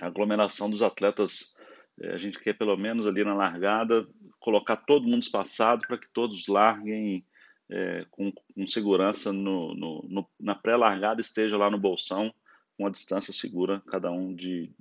aglomeração 0.00 0.70
dos 0.70 0.80
atletas 0.80 1.52
é, 2.00 2.12
a 2.12 2.18
gente 2.18 2.38
quer 2.38 2.54
pelo 2.54 2.76
menos 2.76 3.06
ali 3.06 3.24
na 3.24 3.34
largada 3.34 4.06
colocar 4.38 4.76
todo 4.76 5.06
mundo 5.06 5.22
espaçado 5.22 5.86
para 5.86 5.98
que 5.98 6.10
todos 6.12 6.46
larguem 6.48 7.26
é, 7.70 8.06
com, 8.10 8.32
com, 8.32 8.66
segurança 8.66 9.32
no, 9.32 9.74
no, 9.74 10.02
no, 10.08 10.30
na 10.40 10.54
pré-largada 10.54 11.20
esteja 11.20 11.56
lá 11.56 11.70
no 11.70 11.78
bolsão 11.78 12.32
com 12.76 12.86
a 12.86 12.90
distância 12.90 13.32
segura 13.32 13.82
cada 13.86 14.10
um 14.10 14.34
de 14.34 14.74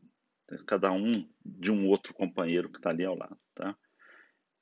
cada 0.66 0.92
um 0.92 1.28
de 1.46 1.72
um 1.72 1.88
outro 1.88 2.14
companheiro 2.14 2.70
que 2.70 2.78
está 2.78 2.90
ali 2.90 3.06
ao 3.06 3.18
lado, 3.18 3.38
tá? 3.54 3.76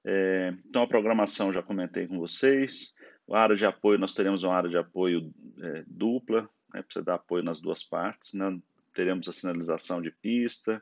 É, 0.06 0.54
então 0.66 0.82
a 0.82 0.88
programação 0.88 1.52
já 1.52 1.62
comentei 1.62 2.08
com 2.08 2.20
vocês. 2.20 2.94
A 3.32 3.40
área 3.40 3.56
de 3.56 3.66
apoio 3.66 4.00
nós 4.00 4.14
teremos 4.14 4.44
uma 4.44 4.56
área 4.56 4.70
de 4.70 4.78
apoio 4.78 5.32
é, 5.62 5.84
dupla, 5.86 6.50
né, 6.74 6.82
para 6.82 6.86
você 6.90 7.02
dar 7.02 7.16
apoio 7.16 7.44
nas 7.44 7.60
duas 7.60 7.84
partes. 7.84 8.34
Né? 8.34 8.60
Teremos 8.94 9.28
a 9.28 9.34
sinalização 9.34 10.02
de 10.02 10.12
pista, 10.12 10.82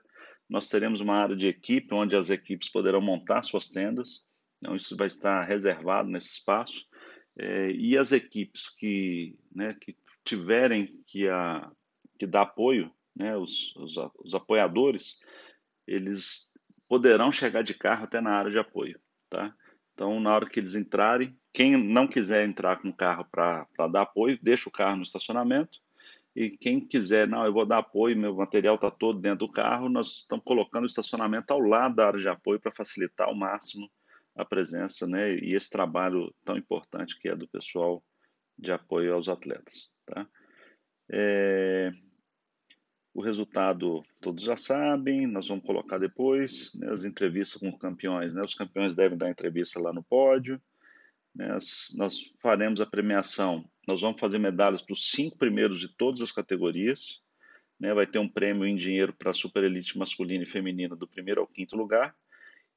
nós 0.49 0.69
teremos 0.69 1.01
uma 1.01 1.15
área 1.15 1.35
de 1.35 1.47
equipe 1.47 1.93
onde 1.93 2.15
as 2.15 2.29
equipes 2.29 2.69
poderão 2.69 3.01
montar 3.01 3.43
suas 3.43 3.69
tendas. 3.69 4.25
Então, 4.59 4.75
isso 4.75 4.95
vai 4.95 5.07
estar 5.07 5.43
reservado 5.43 6.09
nesse 6.09 6.29
espaço. 6.29 6.85
É, 7.37 7.69
e 7.71 7.97
as 7.97 8.11
equipes 8.11 8.69
que, 8.69 9.37
né, 9.53 9.75
que 9.79 9.95
tiverem 10.23 11.01
que, 11.05 11.27
a, 11.27 11.69
que 12.17 12.25
dar 12.25 12.43
apoio, 12.43 12.91
né, 13.17 13.35
os, 13.35 13.75
os, 13.75 13.95
os 14.23 14.35
apoiadores, 14.35 15.17
eles 15.85 16.51
poderão 16.87 17.31
chegar 17.31 17.63
de 17.63 17.73
carro 17.73 18.05
até 18.05 18.21
na 18.21 18.31
área 18.31 18.51
de 18.51 18.59
apoio. 18.59 18.99
Tá? 19.29 19.53
Então, 19.93 20.19
na 20.19 20.33
hora 20.33 20.47
que 20.47 20.59
eles 20.59 20.75
entrarem, 20.75 21.37
quem 21.53 21.75
não 21.75 22.07
quiser 22.07 22.45
entrar 22.45 22.81
com 22.81 22.89
o 22.89 22.95
carro 22.95 23.25
para 23.31 23.67
dar 23.91 24.03
apoio, 24.03 24.39
deixa 24.41 24.69
o 24.69 24.71
carro 24.71 24.97
no 24.97 25.03
estacionamento 25.03 25.79
e 26.37 26.55
quem 26.55 26.79
quiser, 26.79 27.27
não, 27.27 27.43
eu 27.43 27.51
vou 27.51 27.65
dar 27.65 27.79
apoio, 27.79 28.15
meu 28.15 28.35
material 28.35 28.75
está 28.75 28.91
todo 28.91 29.19
dentro 29.19 29.47
do 29.47 29.51
carro, 29.51 29.89
nós 29.89 30.17
estamos 30.17 30.45
colocando 30.45 30.83
o 30.83 30.87
estacionamento 30.87 31.51
ao 31.51 31.59
lado 31.59 31.95
da 31.95 32.05
área 32.05 32.19
de 32.19 32.29
apoio 32.29 32.59
para 32.59 32.71
facilitar 32.71 33.27
ao 33.27 33.33
máximo 33.33 33.89
a 34.35 34.45
presença 34.45 35.07
né, 35.07 35.33
e 35.33 35.55
esse 35.55 35.71
trabalho 35.71 36.31
tão 36.43 36.55
importante 36.55 37.19
que 37.19 37.27
é 37.27 37.35
do 37.35 37.47
pessoal 37.47 38.03
de 38.55 38.71
apoio 38.71 39.15
aos 39.15 39.27
atletas. 39.27 39.89
Tá? 40.05 40.27
É, 41.11 41.91
o 43.17 43.21
resultado 43.21 44.03
todos 44.21 44.43
já 44.43 44.55
sabem, 44.55 45.25
nós 45.25 45.47
vamos 45.47 45.65
colocar 45.65 45.97
depois 45.97 46.71
né, 46.75 46.87
as 46.91 47.03
entrevistas 47.03 47.59
com 47.59 47.69
os 47.69 47.79
campeões. 47.79 48.31
Né, 48.31 48.41
os 48.45 48.53
campeões 48.53 48.93
devem 48.95 49.17
dar 49.17 49.27
entrevista 49.27 49.79
lá 49.79 49.91
no 49.91 50.03
pódio. 50.03 50.61
Né, 51.33 51.47
nós 51.95 52.31
faremos 52.39 52.79
a 52.79 52.85
premiação 52.85 53.67
nós 53.87 54.01
vamos 54.01 54.19
fazer 54.19 54.37
medalhas 54.37 54.81
para 54.81 54.93
os 54.93 55.09
cinco 55.09 55.35
primeiros 55.37 55.79
de 55.79 55.87
todas 55.87 56.21
as 56.21 56.31
categorias. 56.31 57.21
Né? 57.79 57.91
Vai 57.91 58.05
ter 58.05 58.19
um 58.19 58.27
prêmio 58.27 58.67
em 58.67 58.75
dinheiro 58.75 59.13
para 59.13 59.31
a 59.31 59.33
super 59.33 59.63
elite 59.63 59.97
masculina 59.97 60.43
e 60.43 60.47
feminina 60.47 60.95
do 60.95 61.07
primeiro 61.07 61.41
ao 61.41 61.47
quinto 61.47 61.75
lugar 61.75 62.13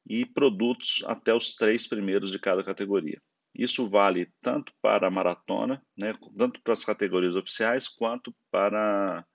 e 0.09 0.25
produtos 0.25 1.03
até 1.05 1.35
os 1.35 1.55
três 1.55 1.87
primeiros 1.87 2.31
de 2.31 2.39
cada 2.39 2.63
categoria. 2.63 3.21
Isso 3.55 3.89
vale 3.89 4.33
tanto 4.41 4.73
para 4.81 5.09
a 5.09 5.11
maratona, 5.11 5.83
né, 5.99 6.15
tanto 6.39 6.63
para 6.63 6.73
as 6.73 6.85
categorias 6.85 7.35
oficiais, 7.35 7.89
quanto 7.89 8.33
para 8.51 9.27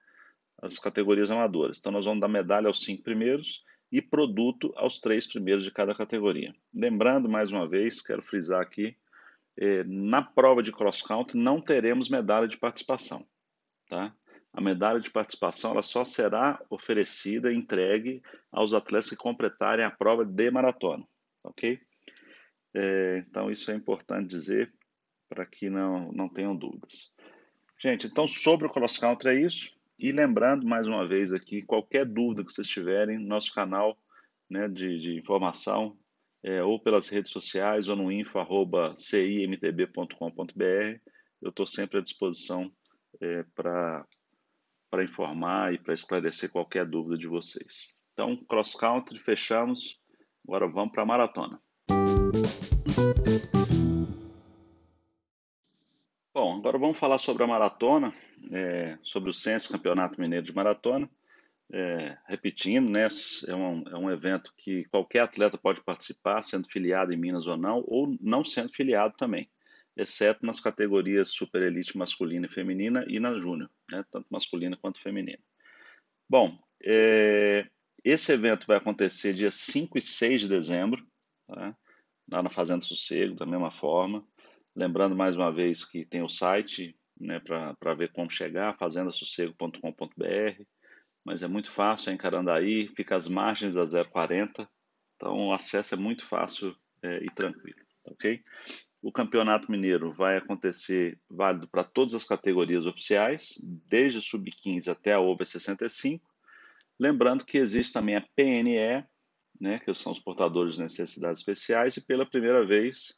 as 0.61 0.79
categorias 0.79 1.29
amadoras. 1.31 1.79
Então, 1.79 1.91
nós 1.91 2.05
vamos 2.05 2.21
dar 2.21 2.27
medalha 2.27 2.67
aos 2.67 2.83
cinco 2.83 3.03
primeiros 3.03 3.63
e 3.91 4.01
produto 4.01 4.73
aos 4.75 4.99
três 4.99 5.27
primeiros 5.27 5.63
de 5.63 5.71
cada 5.71 5.93
categoria. 5.93 6.53
Lembrando, 6.73 7.29
mais 7.29 7.51
uma 7.51 7.67
vez, 7.67 8.01
quero 8.01 8.21
frisar 8.21 8.61
aqui, 8.61 8.97
é, 9.57 9.83
na 9.85 10.21
prova 10.21 10.61
de 10.61 10.71
cross 10.71 11.01
country 11.01 11.37
não 11.37 11.61
teremos 11.61 12.09
medalha 12.09 12.47
de 12.47 12.57
participação, 12.57 13.25
tá? 13.87 14.13
A 14.51 14.61
medalha 14.61 14.99
de 14.99 15.11
participação 15.11 15.71
ela 15.71 15.81
só 15.81 16.05
será 16.05 16.61
oferecida 16.69 17.53
entregue 17.53 18.21
aos 18.51 18.73
atletas 18.73 19.09
que 19.09 19.15
completarem 19.15 19.85
a 19.85 19.91
prova 19.91 20.25
de 20.25 20.51
maratona, 20.51 21.05
ok? 21.43 21.79
É, 22.73 23.23
então 23.25 23.49
isso 23.49 23.71
é 23.71 23.75
importante 23.75 24.29
dizer 24.29 24.73
para 25.29 25.45
que 25.45 25.69
não, 25.69 26.11
não 26.11 26.27
tenham 26.27 26.55
dúvidas. 26.55 27.13
Gente, 27.81 28.07
então 28.07 28.27
sobre 28.27 28.67
o 28.67 28.69
cross 28.69 28.97
country 28.97 29.29
é 29.29 29.41
isso. 29.41 29.73
E 29.97 30.11
lembrando 30.11 30.67
mais 30.67 30.87
uma 30.87 31.07
vez 31.07 31.31
aqui, 31.31 31.61
qualquer 31.61 32.05
dúvida 32.05 32.43
que 32.43 32.51
vocês 32.51 32.67
tiverem, 32.67 33.17
nosso 33.17 33.53
canal 33.53 33.97
né, 34.49 34.67
de, 34.67 34.99
de 34.99 35.17
informação 35.17 35.97
é, 36.43 36.61
ou 36.63 36.77
pelas 36.79 37.07
redes 37.07 37.31
sociais 37.31 37.87
ou 37.87 37.95
no 37.95 38.11
info.cimtb.com.br. 38.11 40.99
Eu 41.41 41.49
estou 41.49 41.65
sempre 41.65 41.99
à 41.99 42.01
disposição 42.01 42.69
é, 43.21 43.45
para 43.55 44.05
para 44.89 45.03
informar 45.03 45.73
e 45.73 45.77
para 45.77 45.93
esclarecer 45.93 46.49
qualquer 46.49 46.85
dúvida 46.85 47.17
de 47.17 47.27
vocês. 47.27 47.87
Então, 48.13 48.37
cross 48.45 48.75
country, 48.75 49.19
fechamos. 49.19 49.99
Agora 50.47 50.69
vamos 50.69 50.93
para 50.93 51.03
a 51.03 51.05
maratona. 51.05 51.59
Bom, 56.35 56.57
agora 56.57 56.77
vamos 56.77 56.97
falar 56.97 57.17
sobre 57.17 57.45
a 57.45 57.47
maratona, 57.47 58.13
é, 58.51 58.99
sobre 59.01 59.29
o 59.29 59.33
Censo 59.33 59.71
Campeonato 59.71 60.19
Mineiro 60.19 60.45
de 60.45 60.53
Maratona. 60.53 61.09
É, 61.71 62.17
repetindo, 62.27 62.89
né, 62.89 63.07
é 63.47 63.55
um, 63.55 63.83
é 63.87 63.97
um 63.97 64.11
evento 64.11 64.53
que 64.57 64.83
qualquer 64.89 65.21
atleta 65.21 65.57
pode 65.57 65.81
participar, 65.81 66.41
sendo 66.41 66.69
filiado 66.69 67.13
em 67.13 67.17
Minas 67.17 67.47
ou 67.47 67.55
não, 67.55 67.81
ou 67.87 68.17
não 68.19 68.43
sendo 68.43 68.67
filiado 68.67 69.15
também, 69.17 69.49
exceto 69.95 70.45
nas 70.45 70.59
categorias 70.59 71.29
Super 71.29 71.61
Elite 71.61 71.97
masculina 71.97 72.47
e 72.47 72.49
feminina 72.49 73.05
e 73.07 73.17
na 73.17 73.37
Júnior, 73.37 73.71
né, 73.89 74.03
tanto 74.11 74.27
masculina 74.29 74.75
quanto 74.75 74.99
feminina. 74.99 75.39
Bom, 76.29 76.59
é, 76.83 77.65
esse 78.03 78.33
evento 78.33 78.67
vai 78.67 78.75
acontecer 78.75 79.31
dia 79.31 79.51
5 79.51 79.97
e 79.97 80.01
6 80.01 80.41
de 80.41 80.49
dezembro, 80.49 81.01
tá? 81.47 81.73
lá 82.29 82.43
na 82.43 82.49
Fazenda 82.49 82.81
Sossego, 82.81 83.35
da 83.35 83.45
mesma 83.45 83.71
forma. 83.71 84.27
Lembrando 84.75 85.15
mais 85.15 85.35
uma 85.35 85.51
vez 85.51 85.85
que 85.85 86.07
tem 86.07 86.21
o 86.21 86.29
site 86.29 86.95
né, 87.19 87.39
para 87.39 87.93
ver 87.93 88.11
como 88.11 88.29
chegar, 88.29 88.77
fazendasossego.com.br 88.77 90.65
mas 91.25 91.41
é 91.41 91.47
muito 91.47 91.71
fácil, 91.71 92.11
é 92.11 92.13
em 92.13 92.17
Carandaí, 92.17 92.87
fica 92.95 93.15
às 93.15 93.27
margens 93.27 93.73
da 93.73 94.05
040, 94.05 94.69
então 95.15 95.47
o 95.47 95.53
acesso 95.53 95.95
é 95.95 95.97
muito 95.97 96.23
fácil 96.23 96.75
é, 97.01 97.23
e 97.23 97.29
tranquilo, 97.31 97.79
ok? 98.05 98.39
O 99.01 99.11
Campeonato 99.11 99.71
Mineiro 99.71 100.13
vai 100.13 100.37
acontecer 100.37 101.19
válido 101.29 101.67
para 101.67 101.83
todas 101.83 102.13
as 102.13 102.23
categorias 102.23 102.85
oficiais, 102.85 103.53
desde 103.87 104.21
sub-15 104.21 104.87
até 104.87 105.13
a 105.13 105.19
over 105.19 105.45
65. 105.45 106.23
Lembrando 106.99 107.43
que 107.43 107.57
existe 107.57 107.93
também 107.93 108.15
a 108.15 108.25
PNE, 108.35 109.03
né, 109.59 109.79
que 109.79 109.93
são 109.95 110.11
os 110.11 110.19
portadores 110.19 110.75
de 110.75 110.81
necessidades 110.81 111.39
especiais, 111.39 111.97
e 111.97 112.05
pela 112.05 112.25
primeira 112.25 112.65
vez 112.65 113.13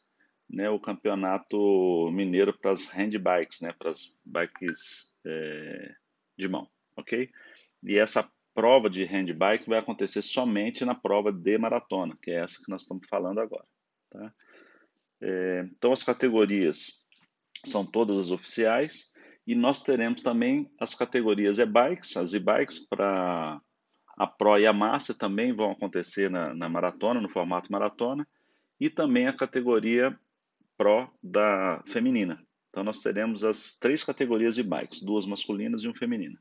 né, 0.48 0.70
o 0.70 0.80
Campeonato 0.80 2.10
Mineiro 2.12 2.56
para 2.56 2.72
as 2.72 2.86
handbikes, 2.86 3.60
né, 3.60 3.72
para 3.78 3.90
as 3.90 4.18
bikes 4.24 5.12
é, 5.26 5.94
de 6.36 6.48
mão, 6.48 6.68
ok? 6.96 7.30
E 7.82 7.98
essa 7.98 8.28
prova 8.54 8.90
de 8.90 9.04
handbike 9.04 9.68
vai 9.68 9.78
acontecer 9.78 10.22
somente 10.22 10.84
na 10.84 10.94
prova 10.94 11.30
de 11.30 11.58
maratona, 11.58 12.16
que 12.20 12.30
é 12.30 12.40
essa 12.40 12.56
que 12.56 12.70
nós 12.70 12.82
estamos 12.82 13.06
falando 13.08 13.40
agora. 13.40 13.66
Tá? 14.10 14.32
É, 15.20 15.68
então, 15.70 15.92
as 15.92 16.02
categorias 16.02 16.94
são 17.64 17.84
todas 17.84 18.18
as 18.18 18.30
oficiais 18.30 19.12
e 19.46 19.54
nós 19.54 19.82
teremos 19.82 20.22
também 20.22 20.70
as 20.78 20.94
categorias 20.94 21.58
e-bikes, 21.58 22.16
as 22.16 22.32
e-bikes 22.32 22.78
para 22.78 23.60
a 24.16 24.26
Pro 24.26 24.58
e 24.58 24.66
a 24.66 24.72
Master 24.72 25.16
também 25.16 25.54
vão 25.54 25.70
acontecer 25.70 26.28
na, 26.28 26.52
na, 26.52 26.68
maratona, 26.68 27.20
no 27.20 27.28
formato 27.28 27.70
maratona, 27.70 28.26
e 28.80 28.90
também 28.90 29.28
a 29.28 29.32
categoria 29.32 30.18
Pro 30.78 31.12
da 31.22 31.82
feminina. 31.86 32.42
Então 32.70 32.82
nós 32.82 33.02
teremos 33.02 33.44
as 33.44 33.76
três 33.76 34.02
categorias 34.02 34.54
de 34.54 34.62
bikes, 34.62 35.02
duas 35.02 35.26
masculinas 35.26 35.82
e 35.82 35.88
uma 35.88 35.98
feminina. 35.98 36.38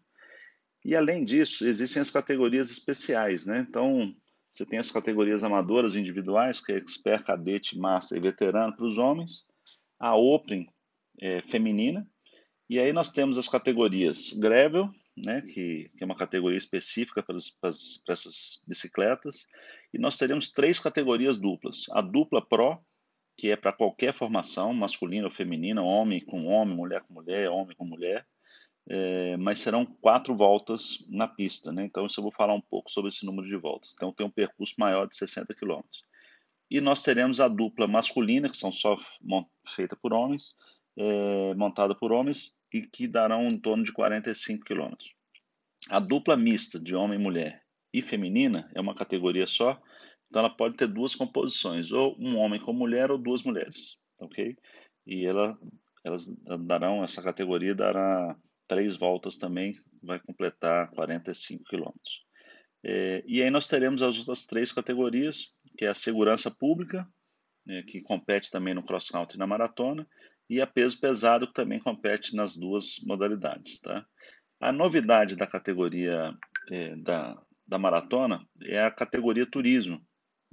E 0.85 0.95
além 0.95 1.25
disso, 1.25 1.67
existem 1.67 2.01
as 2.01 2.11
categorias 2.11 2.71
especiais, 2.71 3.45
né? 3.45 3.65
Então, 3.67 4.15
você 4.49 4.65
tem 4.65 4.79
as 4.79 4.91
categorias 4.91 5.43
amadoras 5.43 5.95
individuais, 5.95 6.61
que 6.61 6.71
é 6.71 6.77
expert, 6.77 7.25
cadete, 7.25 7.77
master 7.77 8.17
e 8.17 8.21
veterano 8.21 8.75
para 8.75 8.85
os 8.85 8.97
homens, 8.97 9.45
a 9.99 10.15
open 10.15 10.67
é, 11.19 11.41
feminina, 11.41 12.07
e 12.69 12.79
aí 12.79 12.93
nós 12.93 13.11
temos 13.11 13.37
as 13.37 13.47
categorias 13.47 14.33
gravel, 14.33 14.89
né, 15.15 15.41
que, 15.41 15.89
que 15.97 16.03
é 16.03 16.05
uma 16.05 16.15
categoria 16.15 16.57
específica 16.57 17.23
para, 17.23 17.35
as, 17.35 17.49
para, 17.49 17.69
as, 17.69 18.01
para 18.05 18.13
essas 18.13 18.61
bicicletas, 18.67 19.45
e 19.93 19.97
nós 19.97 20.17
teremos 20.17 20.51
três 20.51 20.79
categorias 20.79 21.37
duplas. 21.37 21.85
A 21.91 22.01
dupla 22.01 22.45
pro, 22.45 22.79
que 23.37 23.51
é 23.51 23.55
para 23.55 23.71
qualquer 23.71 24.13
formação, 24.13 24.73
masculina 24.73 25.25
ou 25.25 25.31
feminina, 25.31 25.81
homem 25.83 26.19
com 26.19 26.47
homem, 26.47 26.75
mulher 26.75 27.01
com 27.01 27.13
mulher, 27.13 27.49
homem 27.49 27.75
com 27.75 27.85
mulher 27.85 28.25
é, 28.89 29.35
mas 29.37 29.59
serão 29.59 29.85
quatro 29.85 30.35
voltas 30.35 31.05
na 31.09 31.27
pista, 31.27 31.73
né? 31.73 31.83
Então, 31.83 32.05
eu 32.05 32.23
vou 32.23 32.31
falar 32.31 32.53
um 32.53 32.61
pouco 32.61 32.89
sobre 32.89 33.09
esse 33.09 33.25
número 33.25 33.45
de 33.45 33.55
voltas. 33.57 33.93
Então, 33.93 34.13
tem 34.13 34.25
um 34.25 34.31
percurso 34.31 34.75
maior 34.77 35.05
de 35.07 35.15
60 35.15 35.53
km. 35.53 35.81
E 36.69 36.79
nós 36.79 37.03
teremos 37.03 37.41
a 37.41 37.47
dupla 37.47 37.85
masculina, 37.85 38.49
que 38.49 38.55
são 38.55 38.71
só 38.71 38.97
feita 39.67 39.95
por 39.95 40.13
homens, 40.13 40.55
é, 40.97 41.53
montada 41.55 41.93
por 41.93 42.13
homens, 42.13 42.57
e 42.73 42.81
que 42.81 43.07
darão 43.07 43.47
em 43.47 43.59
torno 43.59 43.83
de 43.83 43.91
45 43.91 44.63
km. 44.63 44.93
A 45.89 45.99
dupla 45.99 46.37
mista 46.37 46.79
de 46.79 46.95
homem 46.95 47.19
e 47.19 47.21
mulher 47.21 47.63
e 47.93 48.01
feminina 48.01 48.69
é 48.73 48.79
uma 48.79 48.95
categoria 48.95 49.47
só, 49.47 49.81
então 50.27 50.41
ela 50.41 50.49
pode 50.49 50.75
ter 50.75 50.87
duas 50.87 51.15
composições, 51.15 51.91
ou 51.91 52.15
um 52.19 52.37
homem 52.37 52.59
com 52.59 52.73
mulher 52.73 53.11
ou 53.11 53.17
duas 53.17 53.43
mulheres, 53.43 53.97
ok? 54.19 54.55
E 55.05 55.25
ela, 55.25 55.57
elas 56.03 56.27
darão, 56.65 57.03
essa 57.03 57.21
categoria 57.21 57.73
dará 57.73 58.35
três 58.67 58.95
voltas 58.97 59.37
também, 59.37 59.75
vai 60.03 60.19
completar 60.19 60.91
45 60.91 61.63
quilômetros. 61.63 62.25
É, 62.83 63.23
e 63.25 63.41
aí 63.41 63.49
nós 63.49 63.67
teremos 63.67 64.01
as 64.01 64.19
outras 64.19 64.45
três 64.45 64.71
categorias, 64.71 65.53
que 65.77 65.85
é 65.85 65.89
a 65.89 65.93
segurança 65.93 66.51
pública, 66.51 67.07
né, 67.65 67.83
que 67.83 68.01
compete 68.01 68.51
também 68.51 68.73
no 68.73 68.83
cross 68.83 69.09
country 69.09 69.35
e 69.35 69.39
na 69.39 69.47
maratona, 69.47 70.07
e 70.49 70.61
a 70.61 70.67
peso 70.67 70.99
pesado, 70.99 71.47
que 71.47 71.53
também 71.53 71.79
compete 71.79 72.35
nas 72.35 72.55
duas 72.55 72.99
modalidades. 73.05 73.79
Tá? 73.79 74.05
A 74.59 74.71
novidade 74.71 75.35
da 75.35 75.45
categoria 75.45 76.33
é, 76.71 76.95
da, 76.95 77.37
da 77.67 77.77
maratona 77.77 78.45
é 78.63 78.81
a 78.81 78.91
categoria 78.91 79.45
turismo, 79.45 80.01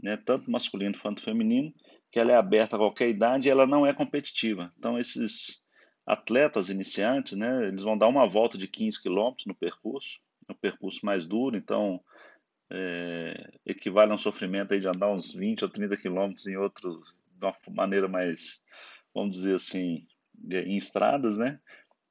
né, 0.02 0.16
tanto 0.16 0.50
masculino 0.50 0.98
quanto 0.98 1.22
feminino, 1.22 1.72
que 2.10 2.18
ela 2.20 2.32
é 2.32 2.36
aberta 2.36 2.76
a 2.76 2.78
qualquer 2.78 3.08
idade 3.08 3.48
e 3.48 3.50
ela 3.50 3.66
não 3.66 3.86
é 3.86 3.92
competitiva. 3.92 4.72
Então, 4.78 4.98
esses 4.98 5.64
atletas 6.06 6.68
iniciantes, 6.68 7.36
né, 7.36 7.66
eles 7.66 7.82
vão 7.82 7.96
dar 7.96 8.08
uma 8.08 8.26
volta 8.26 8.58
de 8.58 8.68
15 8.68 9.02
quilômetros 9.02 9.46
no 9.46 9.54
percurso, 9.54 10.20
no 10.48 10.54
percurso 10.54 11.04
mais 11.04 11.26
duro, 11.26 11.56
então 11.56 12.00
é, 12.70 13.50
equivale 13.64 14.12
a 14.12 14.14
um 14.14 14.18
sofrimento 14.18 14.74
aí 14.74 14.80
de 14.80 14.88
andar 14.88 15.10
uns 15.10 15.34
20 15.34 15.64
ou 15.64 15.70
30 15.70 15.96
quilômetros 15.96 16.46
em 16.46 16.56
outros, 16.56 17.14
de 17.38 17.46
uma 17.46 17.56
maneira 17.70 18.08
mais, 18.08 18.62
vamos 19.14 19.36
dizer 19.36 19.56
assim, 19.56 20.06
em 20.50 20.76
estradas, 20.76 21.38
né? 21.38 21.60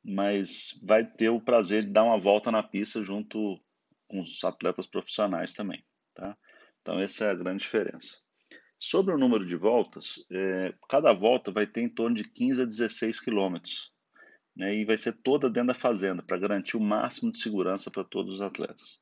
Mas 0.04 0.80
vai 0.84 1.06
ter 1.06 1.30
o 1.30 1.40
prazer 1.40 1.84
de 1.84 1.92
dar 1.92 2.04
uma 2.04 2.18
volta 2.18 2.52
na 2.52 2.64
pista 2.64 3.02
junto 3.04 3.60
com 4.08 4.22
os 4.22 4.44
atletas 4.44 4.86
profissionais 4.86 5.54
também, 5.54 5.84
tá? 6.14 6.38
Então 6.84 7.00
essa 7.00 7.26
é 7.26 7.32
a 7.32 7.36
grande 7.36 7.64
diferença. 7.64 8.18
Sobre 8.78 9.16
o 9.16 9.18
número 9.18 9.46
de 9.46 9.56
voltas, 9.56 10.16
é, 10.30 10.74
cada 10.90 11.14
volta 11.14 11.52
vai 11.52 11.66
ter 11.66 11.82
em 11.82 11.90
torno 11.90 12.18
de 12.18 12.26
15 12.26 12.62
a 12.62 12.66
16 12.66 13.22
quilômetros. 13.22 13.92
Né, 14.56 14.76
e 14.76 14.86
vai 14.86 14.98
ser 14.98 15.14
toda 15.24 15.50
dentro 15.50 15.70
da 15.70 15.74
fazenda, 15.74 16.22
para 16.22 16.38
garantir 16.38 16.78
o 16.78 16.82
máximo 16.82 17.32
de 17.32 17.40
segurança 17.40 17.90
para 17.90 18.04
todos 18.04 18.36
os 18.36 18.42
atletas. 18.42 19.00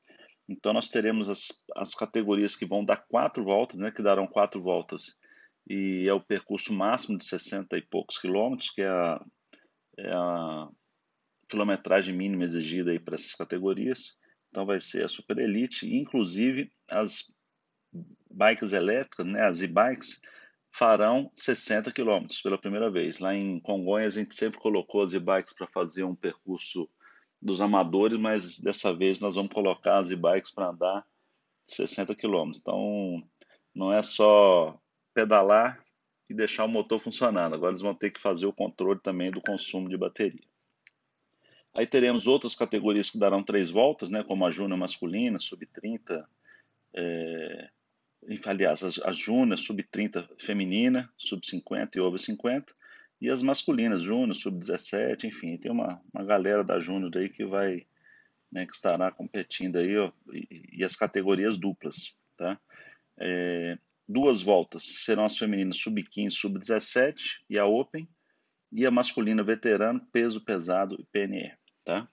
Então, 0.47 0.71
nós 0.71 0.89
teremos 0.89 1.27
as, 1.27 1.47
as 1.75 1.93
categorias 1.93 2.55
que 2.55 2.65
vão 2.65 2.85
dar 2.85 3.05
quatro 3.09 3.43
voltas, 3.43 3.77
né, 3.77 3.91
que 3.91 4.01
darão 4.01 4.27
quatro 4.27 4.61
voltas, 4.61 5.15
e 5.69 6.07
é 6.07 6.13
o 6.13 6.21
percurso 6.21 6.73
máximo 6.73 7.17
de 7.17 7.25
60 7.25 7.77
e 7.77 7.81
poucos 7.81 8.17
quilômetros, 8.17 8.69
que 8.69 8.81
é 8.81 8.87
a, 8.87 9.25
é 9.97 10.11
a 10.13 10.69
quilometragem 11.49 12.15
mínima 12.15 12.45
exigida 12.45 12.97
para 13.01 13.15
essas 13.15 13.33
categorias. 13.33 14.15
Então, 14.49 14.65
vai 14.65 14.79
ser 14.79 15.03
a 15.03 15.09
Super 15.09 15.37
Elite, 15.37 15.85
inclusive 15.85 16.71
as 16.87 17.25
bikes 18.31 18.73
elétricas, 18.73 19.25
né, 19.25 19.41
as 19.41 19.61
e-bikes, 19.61 20.21
farão 20.71 21.31
60 21.35 21.91
km 21.91 22.27
pela 22.41 22.57
primeira 22.57 22.89
vez. 22.89 23.19
Lá 23.19 23.35
em 23.35 23.59
Congonhas 23.59 24.15
a 24.15 24.19
gente 24.19 24.35
sempre 24.35 24.59
colocou 24.59 25.01
as 25.01 25.13
e-bikes 25.13 25.53
para 25.53 25.67
fazer 25.67 26.03
um 26.03 26.15
percurso 26.15 26.89
dos 27.41 27.59
amadores, 27.59 28.19
mas 28.19 28.59
dessa 28.59 28.93
vez 28.93 29.19
nós 29.19 29.35
vamos 29.35 29.53
colocar 29.53 29.97
as 29.97 30.09
e-bikes 30.09 30.51
para 30.51 30.69
andar 30.69 31.05
60 31.67 32.15
km. 32.15 32.51
Então 32.55 33.23
não 33.73 33.91
é 33.91 34.01
só 34.01 34.79
pedalar 35.13 35.83
e 36.29 36.33
deixar 36.33 36.65
o 36.65 36.69
motor 36.69 36.99
funcionando. 36.99 37.53
Agora 37.53 37.71
eles 37.71 37.81
vão 37.81 37.93
ter 37.93 38.11
que 38.11 38.21
fazer 38.21 38.45
o 38.45 38.53
controle 38.53 38.99
também 38.99 39.31
do 39.31 39.41
consumo 39.41 39.89
de 39.89 39.97
bateria. 39.97 40.51
Aí 41.73 41.87
teremos 41.87 42.27
outras 42.27 42.53
categorias 42.53 43.09
que 43.09 43.17
darão 43.17 43.43
três 43.43 43.69
voltas, 43.69 44.09
né, 44.09 44.23
como 44.23 44.45
a 44.45 44.51
júnior 44.51 44.77
masculina, 44.77 45.39
sub-30, 45.39 46.25
é, 46.93 47.69
aliás, 48.45 48.83
as, 48.83 48.99
as 48.99 49.17
júnior, 49.17 49.57
sub-30 49.57 50.27
feminina, 50.39 51.11
sub-50 51.17 51.95
e 51.95 51.99
over 51.99 52.19
50, 52.19 52.73
e 53.19 53.29
as 53.29 53.41
masculinas, 53.41 54.01
júnior, 54.01 54.35
sub-17, 54.35 55.25
enfim, 55.25 55.57
tem 55.57 55.71
uma, 55.71 56.01
uma 56.13 56.23
galera 56.23 56.63
da 56.63 56.79
júnior 56.79 57.11
aí 57.15 57.29
que 57.29 57.45
vai, 57.45 57.85
né, 58.51 58.65
que 58.65 58.73
estará 58.73 59.11
competindo 59.11 59.77
aí, 59.77 59.97
ó, 59.97 60.11
e, 60.33 60.79
e, 60.79 60.83
as 60.83 60.95
categorias 60.95 61.57
duplas, 61.57 62.15
tá? 62.35 62.59
É, 63.19 63.77
duas 64.07 64.41
voltas 64.41 64.83
serão 64.83 65.23
as 65.23 65.37
femininas 65.37 65.77
sub-15, 65.77 66.31
sub-17 66.31 67.15
e 67.49 67.59
a 67.59 67.65
Open, 67.65 68.07
e 68.71 68.85
a 68.85 68.91
masculina 68.91 69.43
veterano, 69.43 70.05
peso 70.11 70.41
pesado 70.41 70.95
e 70.99 71.05
PNE, 71.05 71.51
tá? 71.83 72.07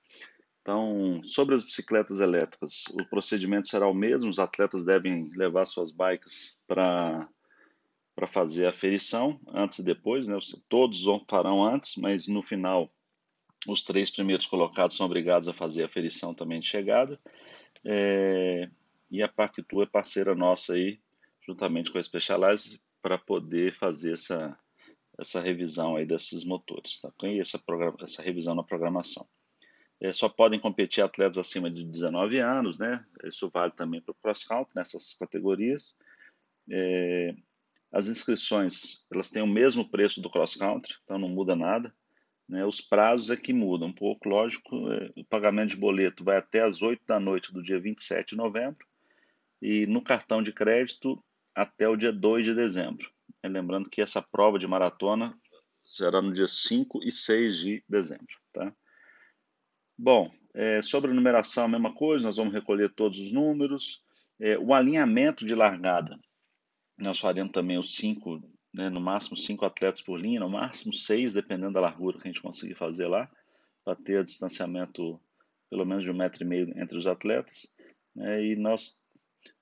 Então, 0.68 1.22
sobre 1.24 1.54
as 1.54 1.64
bicicletas 1.64 2.20
elétricas, 2.20 2.85
o 2.92 3.02
procedimento 3.07 3.68
será 3.68 3.88
o 3.88 3.94
mesmo, 3.94 4.28
os 4.28 4.38
atletas 4.38 4.85
devem 4.85 5.26
levar 5.35 5.64
suas 5.64 5.90
bikes 5.90 6.59
para 6.66 7.26
para 8.14 8.26
fazer 8.26 8.66
a 8.66 8.72
ferição 8.72 9.40
antes 9.46 9.78
e 9.78 9.83
depois, 9.83 10.28
né? 10.28 10.37
Todos 10.68 11.04
farão 11.26 11.64
antes, 11.64 11.96
mas 11.96 12.28
no 12.28 12.42
final 12.42 12.92
os 13.66 13.83
três 13.83 14.11
primeiros 14.11 14.44
colocados 14.44 14.94
são 14.94 15.07
obrigados 15.07 15.48
a 15.48 15.54
fazer 15.54 15.85
a 15.85 15.88
ferição 15.88 16.35
também 16.35 16.61
de 16.61 16.66
chegada. 16.66 17.18
É, 17.83 18.68
e 19.11 19.22
a 19.22 19.28
Parkitu 19.28 19.81
é 19.81 19.87
parceira 19.87 20.35
nossa 20.35 20.74
aí, 20.74 21.00
juntamente 21.46 21.90
com 21.90 21.96
a 21.96 22.02
Specialized, 22.02 22.78
para 23.00 23.16
poder 23.16 23.72
fazer 23.72 24.12
essa, 24.12 24.59
essa 25.16 25.40
revisão 25.40 25.96
aí 25.96 26.04
desses 26.04 26.44
motores, 26.44 27.00
tá? 27.00 27.11
E 27.22 27.40
essa, 27.40 27.59
essa 28.02 28.20
revisão 28.20 28.54
na 28.54 28.62
programação. 28.62 29.26
É, 30.00 30.12
só 30.12 30.28
podem 30.28 30.61
competir 30.61 31.02
atletas 31.02 31.38
acima 31.38 31.70
de 31.70 31.84
19 31.84 32.38
anos, 32.38 32.78
né? 32.78 33.04
Isso 33.24 33.50
vale 33.52 33.72
também 33.72 34.00
para 34.00 34.12
o 34.12 34.14
cross 34.14 34.44
country 34.44 34.72
nessas 34.74 35.14
categorias. 35.14 35.94
É, 36.70 37.34
as 37.90 38.06
inscrições 38.06 39.04
elas 39.11 39.30
têm 39.30 39.42
o 39.42 39.46
mesmo 39.46 39.88
preço 39.88 40.20
do 40.20 40.30
cross 40.30 40.54
country, 40.54 40.94
então 41.02 41.18
não 41.18 41.28
muda 41.28 41.56
nada. 41.56 41.92
Né? 42.48 42.64
Os 42.64 42.80
prazos 42.80 43.30
é 43.30 43.37
que 43.37 43.52
mudam 43.52 43.88
um 43.88 43.92
pouco, 43.92 44.28
lógico. 44.28 44.90
É, 44.92 45.12
o 45.16 45.24
pagamento 45.24 45.70
de 45.70 45.76
boleto 45.76 46.24
vai 46.24 46.37
até 46.37 46.62
as 46.62 46.80
8 46.80 47.02
da 47.06 47.18
noite 47.18 47.52
do 47.52 47.62
dia 47.62 47.80
27 47.80 48.30
de 48.30 48.37
novembro 48.37 48.87
e 49.61 49.87
no 49.87 50.02
cartão 50.02 50.42
de 50.42 50.52
crédito 50.52 51.22
até 51.54 51.88
o 51.88 51.96
dia 51.96 52.12
2 52.12 52.44
de 52.44 52.54
dezembro. 52.54 53.11
É, 53.42 53.48
lembrando 53.48 53.90
que 53.90 54.00
essa 54.00 54.22
prova 54.22 54.58
de 54.58 54.66
maratona 54.66 55.37
será 55.82 56.22
no 56.22 56.32
dia 56.32 56.46
5 56.46 57.00
e 57.02 57.11
6 57.11 57.56
de 57.56 57.84
dezembro. 57.88 58.37
Tá? 58.52 58.72
Bom, 59.98 60.30
é, 60.54 60.80
sobre 60.80 61.11
a 61.11 61.14
numeração, 61.14 61.64
a 61.64 61.68
mesma 61.68 61.92
coisa, 61.92 62.26
nós 62.26 62.37
vamos 62.37 62.54
recolher 62.54 62.88
todos 62.94 63.18
os 63.18 63.32
números. 63.32 64.02
É, 64.40 64.56
o 64.56 64.72
alinhamento 64.72 65.44
de 65.44 65.54
largada 65.54 66.18
nós 66.98 67.18
faremos 67.18 67.52
também 67.52 67.78
os 67.78 67.94
cinco, 67.94 68.42
né, 68.74 68.90
no 68.90 69.00
máximo 69.00 69.37
cinco 69.37 69.64
atletas 69.64 70.02
por 70.02 70.20
linha, 70.20 70.40
no 70.40 70.50
máximo 70.50 70.92
seis, 70.92 71.32
dependendo 71.32 71.74
da 71.74 71.80
largura 71.80 72.18
que 72.18 72.26
a 72.26 72.30
gente 72.30 72.42
conseguir 72.42 72.74
fazer 72.74 73.06
lá, 73.06 73.30
para 73.84 73.94
ter 73.94 74.24
distanciamento 74.24 75.20
pelo 75.70 75.84
menos 75.84 76.02
de 76.02 76.11
um 76.11 76.16
metro 76.16 76.42
e 76.42 76.46
meio 76.46 76.70
entre 76.76 76.98
os 76.98 77.06
atletas. 77.06 77.68
Né, 78.14 78.44
e 78.44 78.56
nós 78.56 79.00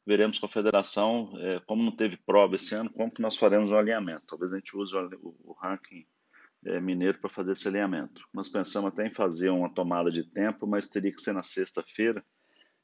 veremos 0.06 0.38
com 0.38 0.46
a 0.46 0.48
federação, 0.48 1.32
é, 1.38 1.60
como 1.60 1.82
não 1.82 1.92
teve 1.92 2.16
prova 2.16 2.54
esse 2.54 2.74
ano, 2.74 2.90
como 2.90 3.12
que 3.12 3.20
nós 3.20 3.36
faremos 3.36 3.70
o 3.70 3.76
alinhamento. 3.76 4.24
Talvez 4.26 4.52
a 4.52 4.56
gente 4.56 4.76
use 4.76 4.94
o, 4.96 5.36
o 5.44 5.52
ranking 5.52 6.06
mineiro 6.80 7.18
para 7.18 7.30
fazer 7.30 7.52
esse 7.52 7.68
alinhamento. 7.68 8.22
Nós 8.32 8.48
pensamos 8.48 8.92
até 8.92 9.06
em 9.06 9.10
fazer 9.10 9.50
uma 9.50 9.72
tomada 9.72 10.10
de 10.10 10.24
tempo, 10.24 10.66
mas 10.66 10.88
teria 10.88 11.12
que 11.12 11.20
ser 11.20 11.32
na 11.32 11.42
sexta-feira, 11.42 12.24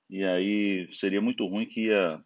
e 0.09 0.25
aí 0.25 0.88
seria 0.92 1.21
muito 1.21 1.47
ruim 1.47 1.66
que 1.66 1.87
ia 1.87 2.23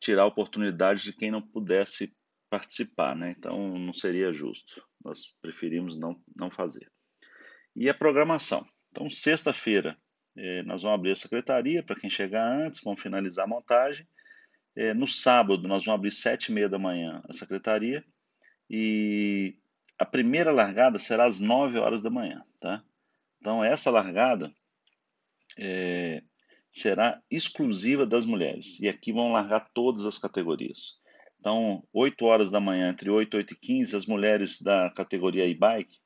tirar 0.00 0.22
a 0.22 0.26
oportunidade 0.26 1.02
de 1.02 1.12
quem 1.12 1.30
não 1.30 1.40
pudesse 1.40 2.14
participar, 2.50 3.16
né? 3.16 3.34
Então 3.36 3.78
não 3.78 3.92
seria 3.92 4.32
justo. 4.32 4.82
Nós 5.02 5.34
preferimos 5.40 5.98
não, 5.98 6.22
não 6.36 6.50
fazer. 6.50 6.90
E 7.74 7.88
a 7.88 7.94
programação. 7.94 8.64
Então, 8.90 9.10
sexta-feira, 9.10 9.96
eh, 10.36 10.62
nós 10.62 10.82
vamos 10.82 10.98
abrir 10.98 11.12
a 11.12 11.16
secretaria 11.16 11.82
para 11.82 11.96
quem 11.96 12.08
chegar 12.08 12.46
antes, 12.46 12.80
vamos 12.84 13.02
finalizar 13.02 13.44
a 13.46 13.48
montagem. 13.48 14.06
Eh, 14.76 14.94
no 14.94 15.08
sábado, 15.08 15.66
nós 15.66 15.84
vamos 15.84 15.98
abrir 15.98 16.12
sete 16.12 16.46
e 16.46 16.52
meia 16.52 16.68
da 16.68 16.78
manhã 16.78 17.22
a 17.28 17.32
secretaria 17.32 18.04
e 18.70 19.56
a 19.98 20.04
primeira 20.04 20.50
largada 20.50 20.98
será 20.98 21.24
às 21.24 21.38
nove 21.38 21.78
horas 21.78 22.02
da 22.02 22.10
manhã, 22.10 22.44
tá? 22.60 22.82
Então, 23.38 23.62
essa 23.62 23.90
largada 23.90 24.52
é, 25.58 26.22
será 26.70 27.22
exclusiva 27.30 28.06
das 28.06 28.24
mulheres. 28.24 28.80
E 28.80 28.88
aqui 28.88 29.12
vão 29.12 29.32
largar 29.32 29.68
todas 29.72 30.04
as 30.04 30.18
categorias. 30.18 30.94
Então, 31.38 31.86
8 31.92 32.24
horas 32.24 32.50
da 32.50 32.58
manhã, 32.58 32.88
entre 32.88 33.10
8 33.10 33.34
e 33.34 33.38
8 33.38 33.52
e 33.52 33.56
15, 33.56 33.96
as 33.96 34.06
mulheres 34.06 34.62
da 34.62 34.90
categoria 34.90 35.46
e-bike 35.46 35.98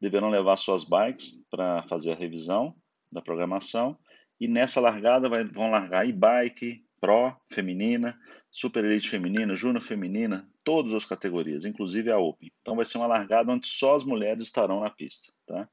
deverão 0.00 0.30
levar 0.30 0.56
suas 0.56 0.84
bikes 0.84 1.40
para 1.50 1.82
fazer 1.84 2.12
a 2.12 2.16
revisão 2.16 2.74
da 3.10 3.20
programação. 3.20 3.98
E 4.40 4.46
nessa 4.46 4.80
largada 4.80 5.28
vai, 5.28 5.44
vão 5.44 5.70
largar 5.70 6.08
e-bike, 6.08 6.84
Pro, 7.00 7.36
feminina, 7.50 8.18
Super 8.50 8.84
Elite 8.84 9.10
feminina, 9.10 9.54
Júnior 9.54 9.82
feminina, 9.82 10.48
todas 10.64 10.94
as 10.94 11.04
categorias, 11.04 11.64
inclusive 11.64 12.10
a 12.10 12.18
Open. 12.18 12.50
Então 12.60 12.76
vai 12.76 12.84
ser 12.84 12.98
uma 12.98 13.06
largada 13.06 13.52
onde 13.52 13.68
só 13.68 13.94
as 13.94 14.04
mulheres 14.04 14.42
estarão 14.42 14.80
na 14.80 14.90
pista. 14.90 15.32
Tá? 15.46 15.68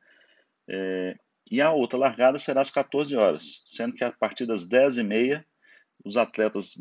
É, 0.69 1.15
e 1.49 1.61
a 1.61 1.71
outra 1.71 1.97
largada 1.97 2.37
será 2.37 2.61
às 2.61 2.69
14 2.69 3.15
horas, 3.15 3.63
sendo 3.65 3.95
que 3.95 4.03
a 4.03 4.11
partir 4.11 4.45
das 4.45 4.67
10h30 4.67 5.43
os 6.03 6.17
atletas 6.17 6.73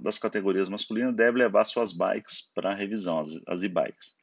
das 0.00 0.18
categorias 0.18 0.68
masculinas 0.68 1.14
devem 1.14 1.42
levar 1.42 1.64
suas 1.64 1.92
bikes 1.92 2.50
para 2.54 2.74
revisão, 2.74 3.22
as 3.46 3.62
e-bikes. 3.62 4.14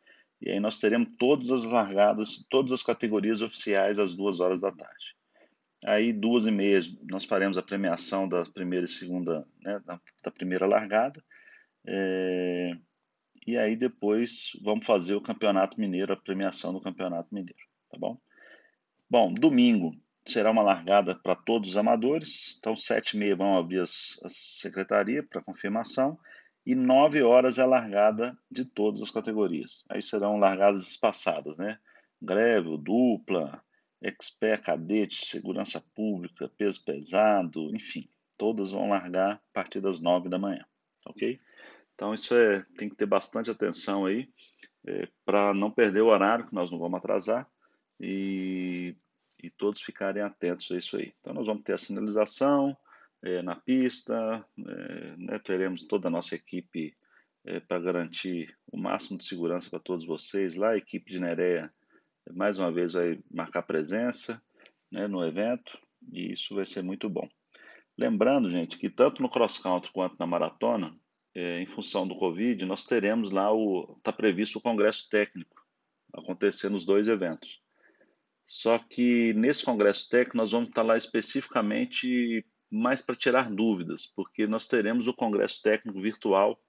E 0.42 0.52
aí 0.52 0.60
nós 0.60 0.80
teremos 0.80 1.08
todas 1.18 1.50
as 1.50 1.64
largadas, 1.64 2.46
todas 2.50 2.72
as 2.72 2.84
categorias 2.84 3.42
oficiais 3.42 3.98
às 3.98 4.14
duas 4.14 4.40
horas 4.40 4.62
da 4.62 4.72
tarde. 4.72 5.16
Aí, 5.86 6.12
duas 6.12 6.46
e 6.46 6.52
meia, 6.52 6.80
nós 7.12 7.26
faremos 7.26 7.58
a 7.58 7.62
premiação 7.62 8.28
da 8.28 8.44
primeira 8.44 8.86
e 8.86 8.90
segunda, 8.90 9.48
né, 9.62 9.80
da, 9.86 10.32
primeira 10.32 10.66
largada. 10.66 11.24
É, 11.88 12.72
e 13.46 13.58
aí, 13.58 13.76
depois, 13.76 14.52
vamos 14.62 14.86
fazer 14.86 15.16
o 15.16 15.22
Campeonato 15.22 15.80
Mineiro, 15.80 16.14
a 16.14 16.18
premiação 16.18 16.74
do 16.74 16.82
Campeonato 16.82 17.34
Mineiro, 17.34 17.60
tá 17.90 17.98
bom? 17.98 18.18
Bom, 19.10 19.34
domingo 19.34 19.96
será 20.28 20.50
uma 20.50 20.64
largada 20.64 21.16
para 21.16 21.36
todos 21.36 21.70
os 21.70 21.78
amadores. 21.78 22.58
Então, 22.58 22.76
sete 22.76 23.16
e 23.16 23.20
meia 23.20 23.36
vão 23.36 23.58
abrir 23.58 23.82
as, 23.82 24.20
a 24.24 24.30
secretaria 24.30 25.22
para 25.22 25.44
confirmação. 25.44 26.18
E 26.66 26.74
nove 26.74 27.22
horas 27.22 27.60
é 27.60 27.62
a 27.62 27.68
largada 27.68 28.36
de 28.50 28.66
todas 28.66 29.02
as 29.02 29.12
categorias. 29.12 29.86
Aí 29.88 30.02
serão 30.02 30.38
largadas 30.38 30.88
espaçadas, 30.88 31.58
né? 31.58 31.78
Greve, 32.20 32.76
dupla, 32.80 33.64
expert, 34.02 34.64
cadete, 34.64 35.28
segurança 35.28 35.80
pública, 35.94 36.50
peso 36.58 36.84
pesado, 36.84 37.72
enfim. 37.76 38.10
Todas 38.38 38.72
vão 38.72 38.90
largar 38.90 39.34
a 39.34 39.42
partir 39.54 39.80
das 39.80 40.02
nove 40.02 40.28
da 40.28 40.40
manhã, 40.40 40.66
ok? 41.06 41.40
Então, 41.96 42.14
isso 42.14 42.36
é, 42.36 42.64
tem 42.78 42.90
que 42.90 42.96
ter 42.96 43.06
bastante 43.06 43.50
atenção 43.50 44.06
aí 44.06 44.30
é, 44.86 45.08
para 45.26 45.54
não 45.54 45.72
perder 45.72 46.02
o 46.02 46.08
horário, 46.08 46.46
que 46.46 46.54
nós 46.54 46.70
não 46.70 46.78
vamos 46.78 46.98
atrasar 46.98 47.50
e, 48.00 48.96
e 49.42 49.50
todos 49.50 49.82
ficarem 49.82 50.22
atentos 50.22 50.70
a 50.72 50.78
isso 50.78 50.98
aí. 50.98 51.14
Então, 51.20 51.34
nós 51.34 51.48
vamos 51.48 51.64
ter 51.64 51.74
a 51.74 51.78
sinalização 51.78 52.76
é, 53.24 53.42
na 53.42 53.56
pista, 53.56 54.46
é, 54.58 55.16
né, 55.18 55.40
teremos 55.40 55.86
toda 55.86 56.10
a 56.10 56.12
nossa 56.12 56.36
equipe 56.36 56.96
é, 57.46 57.60
para 57.60 57.80
garantir 57.80 58.56
o 58.72 58.78
máximo 58.78 59.18
de 59.18 59.26
segurança 59.26 59.70
para 59.70 59.80
todos 59.80 60.06
vocês 60.06 60.56
lá. 60.56 60.72
A 60.72 60.78
equipe 60.78 61.12
de 61.12 61.20
Nereia, 61.20 61.74
mais 62.34 62.60
uma 62.60 62.72
vez, 62.72 62.94
vai 62.94 63.20
marcar 63.32 63.64
presença 63.64 64.42
né, 64.92 65.08
no 65.08 65.26
evento 65.26 65.80
e 66.12 66.32
isso 66.32 66.56
vai 66.56 66.66
ser 66.66 66.84
muito 66.84 67.10
bom. 67.10 67.28
Lembrando, 67.98 68.52
gente, 68.52 68.78
que 68.78 68.90
tanto 68.90 69.22
no 69.22 69.30
cross 69.30 69.58
country 69.58 69.92
quanto 69.94 70.18
na 70.20 70.28
maratona, 70.28 70.94
é, 71.36 71.62
em 71.62 71.66
função 71.66 72.08
do 72.08 72.16
Covid, 72.16 72.66
nós 72.66 72.86
teremos 72.86 73.30
lá 73.30 73.54
o 73.54 73.96
está 73.98 74.14
previsto 74.14 74.58
o 74.58 74.62
congresso 74.62 75.10
técnico 75.10 75.64
acontecer 76.14 76.70
nos 76.70 76.86
dois 76.86 77.10
eventos. 77.10 77.62
Só 78.46 78.80
que 78.80 79.34
nesse 79.34 79.66
congresso 79.66 80.08
técnico 80.08 80.38
nós 80.38 80.52
vamos 80.52 80.70
estar 80.70 80.84
lá 80.84 80.96
especificamente 80.96 82.46
mais 82.72 83.02
para 83.02 83.16
tirar 83.16 83.50
dúvidas, 83.52 84.06
porque 84.06 84.48
nós 84.48 84.68
teremos 84.68 85.08
o 85.08 85.14
congresso 85.14 85.62
técnico 85.62 86.00
virtual. 86.02 86.60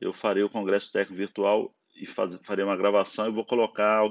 Eu 0.00 0.12
farei 0.12 0.42
o 0.42 0.50
congresso 0.50 0.92
técnico 0.92 1.18
virtual 1.18 1.74
e 1.96 2.06
faz, 2.06 2.38
farei 2.44 2.64
uma 2.64 2.76
gravação 2.76 3.26
e 3.26 3.32
vou 3.32 3.44
colocar 3.44 4.08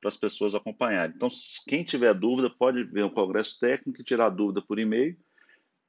para 0.00 0.08
as 0.08 0.16
pessoas 0.16 0.54
acompanharem. 0.54 1.14
Então, 1.14 1.28
quem 1.66 1.84
tiver 1.84 2.14
dúvida 2.14 2.50
pode 2.50 2.84
ver 2.84 3.04
o 3.04 3.10
congresso 3.10 3.58
técnico 3.58 4.00
e 4.00 4.04
tirar 4.04 4.30
dúvida 4.30 4.62
por 4.62 4.78
e-mail. 4.78 5.16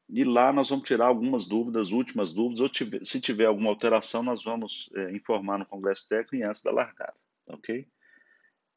E 0.09 0.23
lá 0.23 0.51
nós 0.51 0.69
vamos 0.69 0.87
tirar 0.87 1.05
algumas 1.05 1.45
dúvidas, 1.45 1.91
últimas 1.91 2.33
dúvidas, 2.33 2.61
ou 2.61 2.69
tiver, 2.69 3.05
se 3.05 3.21
tiver 3.21 3.45
alguma 3.45 3.69
alteração, 3.69 4.23
nós 4.23 4.43
vamos 4.43 4.89
é, 4.95 5.11
informar 5.11 5.59
no 5.59 5.65
congresso 5.65 6.07
técnico 6.09 6.47
antes 6.47 6.63
da 6.63 6.71
largada, 6.71 7.15
ok? 7.47 7.87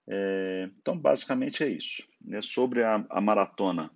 É, 0.06 0.68
então, 0.78 0.98
basicamente 0.98 1.64
é 1.64 1.68
isso. 1.70 2.02
É 2.30 2.42
sobre 2.42 2.82
a, 2.82 3.04
a, 3.08 3.20
maratona. 3.20 3.90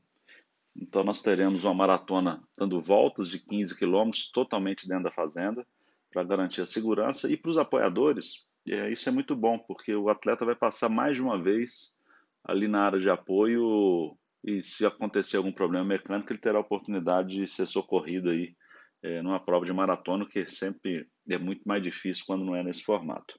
Então, 0.75 1.05
nós 1.05 1.23
teremos 1.23 1.65
uma 1.65 1.75
maratona 1.75 2.43
dando 2.57 2.81
voltas 2.81 3.29
de 3.29 3.39
15 3.39 3.77
quilômetros 3.77 4.31
totalmente 4.31 4.89
dentro 4.89 5.05
da 5.05 5.11
fazenda, 5.11 5.67
para 6.11 6.25
garantir 6.25 6.63
a 6.63 6.67
segurança. 6.67 7.31
E 7.31 7.37
para 7.37 7.51
os 7.51 7.59
apoiadores, 7.59 8.47
é, 8.67 8.91
isso 8.91 9.09
é 9.09 9.13
muito 9.13 9.37
bom, 9.37 9.59
porque 9.59 9.95
o 9.95 10.09
atleta 10.09 10.47
vai 10.47 10.55
passar 10.55 10.89
mais 10.89 11.17
de 11.17 11.23
uma 11.23 11.41
vez 11.41 11.95
ali 12.43 12.67
na 12.67 12.83
área 12.83 13.01
de 13.01 13.11
apoio 13.11 14.17
e 14.45 14.63
se 14.63 14.87
acontecer 14.87 15.37
algum 15.37 15.53
problema 15.53 15.85
mecânico, 15.85 16.33
ele 16.33 16.41
terá 16.41 16.59
a 16.59 16.61
oportunidade 16.61 17.37
de 17.37 17.47
ser 17.47 17.67
socorrido 17.67 18.31
aí 18.31 18.55
é, 19.03 19.21
numa 19.23 19.41
prova 19.41 19.65
de 19.65 19.73
maratona, 19.73 20.27
que 20.27 20.47
sempre 20.47 21.09
é 21.29 21.39
muito 21.39 21.63
mais 21.67 21.83
difícil 21.83 22.25
quando 22.27 22.45
não 22.45 22.55
é 22.55 22.63
nesse 22.63 22.83
formato. 22.83 23.39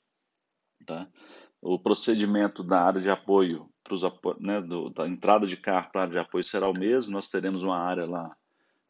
Tá? 0.85 1.07
O 1.61 1.79
procedimento 1.79 2.63
da 2.63 2.81
área 2.81 3.01
de 3.01 3.09
apoio 3.09 3.69
pros, 3.83 4.03
né, 4.39 4.61
do, 4.61 4.89
da 4.89 5.07
entrada 5.07 5.47
de 5.47 5.57
carro 5.57 5.89
para 5.91 6.01
a 6.01 6.03
área 6.03 6.13
de 6.13 6.19
apoio 6.19 6.43
será 6.43 6.69
o 6.69 6.77
mesmo. 6.77 7.11
Nós 7.11 7.29
teremos 7.29 7.63
uma 7.63 7.77
área 7.77 8.05
lá 8.05 8.35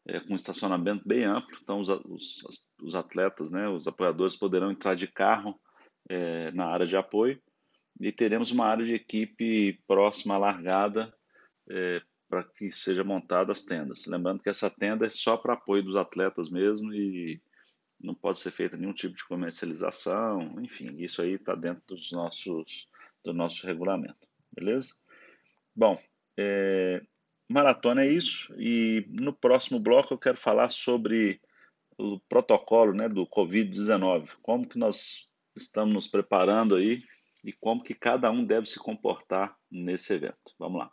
é, 0.06 0.20
com 0.20 0.34
estacionamento 0.34 1.06
bem 1.06 1.24
amplo, 1.24 1.56
então 1.62 1.80
os, 1.80 1.88
os, 1.88 2.66
os, 2.82 2.94
atletas, 2.94 3.50
né, 3.50 3.68
os 3.68 3.86
apoiadores 3.86 4.36
poderão 4.36 4.70
entrar 4.70 4.94
de 4.94 5.06
carro 5.06 5.58
é, 6.08 6.50
na 6.52 6.66
área 6.66 6.86
de 6.86 6.96
apoio 6.96 7.40
e 8.00 8.12
teremos 8.12 8.50
uma 8.50 8.66
área 8.66 8.84
de 8.84 8.94
equipe 8.94 9.82
próxima 9.86 10.36
à 10.36 10.38
largada 10.38 11.12
é, 11.70 12.02
para 12.28 12.44
que 12.44 12.70
seja 12.70 13.02
montada 13.02 13.52
as 13.52 13.64
tendas. 13.64 14.06
Lembrando 14.06 14.42
que 14.42 14.50
essa 14.50 14.70
tenda 14.70 15.06
é 15.06 15.10
só 15.10 15.36
para 15.36 15.54
apoio 15.54 15.82
dos 15.82 15.96
atletas 15.96 16.50
mesmo 16.50 16.92
e 16.92 17.40
não 18.00 18.14
pode 18.14 18.38
ser 18.38 18.50
feita 18.50 18.76
nenhum 18.76 18.92
tipo 18.92 19.16
de 19.16 19.24
comercialização, 19.24 20.60
enfim, 20.60 20.96
isso 20.98 21.20
aí 21.20 21.32
está 21.32 21.54
dentro 21.54 21.82
dos 21.88 22.12
nossos, 22.12 22.88
do 23.24 23.32
nosso 23.32 23.66
regulamento, 23.66 24.28
beleza? 24.52 24.94
Bom, 25.74 26.00
é, 26.38 27.02
maratona 27.48 28.04
é 28.04 28.12
isso 28.12 28.54
e 28.56 29.04
no 29.08 29.32
próximo 29.32 29.80
bloco 29.80 30.14
eu 30.14 30.18
quero 30.18 30.36
falar 30.36 30.68
sobre 30.68 31.40
o 31.96 32.20
protocolo 32.28 32.94
né, 32.94 33.08
do 33.08 33.26
Covid-19, 33.26 34.30
como 34.42 34.68
que 34.68 34.78
nós 34.78 35.28
estamos 35.56 35.92
nos 35.92 36.06
preparando 36.06 36.76
aí 36.76 37.00
e 37.44 37.52
como 37.52 37.82
que 37.82 37.94
cada 37.94 38.30
um 38.30 38.44
deve 38.44 38.66
se 38.66 38.78
comportar 38.78 39.56
nesse 39.70 40.12
evento. 40.12 40.54
Vamos 40.58 40.78
lá. 40.78 40.92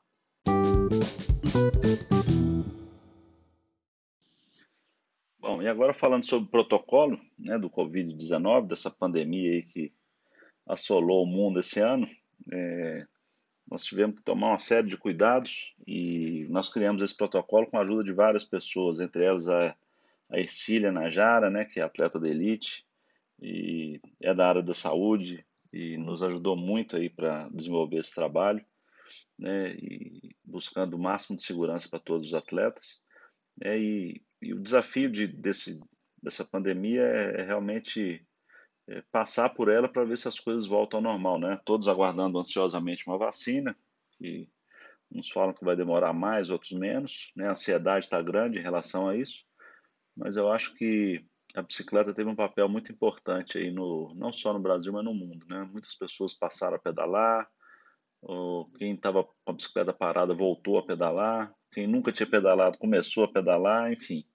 Bom, 5.39 5.62
e 5.62 5.67
agora 5.67 5.93
falando 5.93 6.26
sobre 6.26 6.48
o 6.48 6.52
protocolo 6.52 7.19
né, 7.38 7.58
do 7.58 7.69
Covid-19, 7.69 8.67
dessa 8.67 8.91
pandemia 8.91 9.52
aí 9.52 9.63
que 9.63 9.93
assolou 10.65 11.24
o 11.24 11.28
mundo 11.28 11.60
esse 11.60 11.80
ano, 11.80 12.08
é, 12.52 13.06
nós 13.69 13.84
tivemos 13.84 14.17
que 14.17 14.24
tomar 14.24 14.50
uma 14.50 14.60
série 14.60 14.88
de 14.88 14.98
cuidados 14.98 15.74
e 15.88 16.45
nós 16.50 16.69
criamos 16.69 17.02
esse 17.02 17.15
protocolo 17.15 17.67
com 17.67 17.78
a 17.78 17.82
ajuda 17.82 18.04
de 18.04 18.12
várias 18.12 18.43
pessoas, 18.43 19.00
entre 19.00 19.24
elas 19.24 19.48
a, 19.48 19.76
a 20.30 20.39
Ercília 20.39 20.91
Najara, 20.91 21.50
né, 21.50 21.65
que 21.65 21.80
é 21.80 21.84
atleta 21.84 22.19
da 22.19 22.30
elite 22.30 22.86
e 23.41 24.00
é 24.21 24.34
da 24.34 24.48
área 24.48 24.62
da 24.62 24.74
saúde 24.74 25.45
e 25.74 25.98
nos 25.98 26.21
ajudou 26.21 26.56
muito 26.56 26.95
aí 26.95 27.10
para 27.10 27.50
desenvolver 27.50 27.98
esse 27.98 28.13
trabalho 28.13 28.63
né, 29.38 29.74
e 29.76 30.36
buscando 30.43 30.95
o 30.95 31.00
máximo 31.00 31.36
de 31.36 31.43
segurança 31.43 31.89
para 31.89 32.00
todos 32.00 32.28
os 32.28 32.34
atletas. 32.34 33.00
Né, 33.58 33.78
e, 33.80 34.24
e, 34.41 34.54
o 34.54 34.62
desafio 34.62 35.10
de, 35.12 35.28
desse, 35.28 35.80
dessa 36.21 36.45
pandemia 36.45 37.02
é, 37.02 37.41
é 37.41 37.43
realmente 37.43 38.26
é, 38.88 39.02
passar 39.12 39.50
por 39.50 39.69
ela 39.69 39.89
para 39.89 40.06
ver 40.06 40.17
se 40.17 40.28
as 40.28 40.39
coisas 40.39 40.67
voltam 40.67 41.00
ao 41.00 41.04
normal. 41.04 41.39
Né? 41.39 41.60
Todos 41.65 41.88
aguardando 41.88 42.39
ansiosamente 42.39 43.08
uma 43.08 43.17
vacina, 43.17 43.76
que 44.17 44.50
uns 45.12 45.30
falam 45.30 45.54
que 45.54 45.63
vai 45.63 45.76
demorar 45.76 46.13
mais, 46.13 46.50
outros 46.50 46.71
menos. 46.71 47.32
Né? 47.36 47.48
A 47.48 47.52
ansiedade 47.52 48.06
está 48.06 48.21
grande 48.21 48.60
em 48.60 48.63
relação 48.63 49.08
a 49.08 49.15
isso, 49.15 49.43
mas 50.15 50.36
eu 50.36 50.52
acho 50.52 50.74
que 50.76 51.26
a 51.56 51.62
bicicleta 51.62 52.13
teve 52.13 52.30
um 52.30 52.36
papel 52.36 52.67
muito 52.67 52.91
importante 52.91 53.58
aí 53.58 53.71
no 53.71 54.13
não 54.15 54.32
só 54.34 54.52
no 54.52 54.60
Brasil 54.60 54.91
mas 54.91 55.06
no 55.06 55.13
mundo 55.13 55.45
né 55.48 55.63
muitas 55.71 55.95
pessoas 55.95 56.34
passaram 56.34 56.76
a 56.76 56.80
pedalar 56.80 57.50
quem 58.77 58.93
estava 58.93 59.23
com 59.23 59.33
a 59.47 59.53
bicicleta 59.53 59.93
parada 59.93 60.33
voltou 60.33 60.77
a 60.77 60.85
pedalar, 60.85 61.53
quem 61.71 61.88
nunca 61.88 62.11
tinha 62.11 62.29
pedalado 62.29 62.77
começou 62.77 63.23
a 63.23 63.31
pedalar, 63.31 63.91
enfim. 63.91 64.25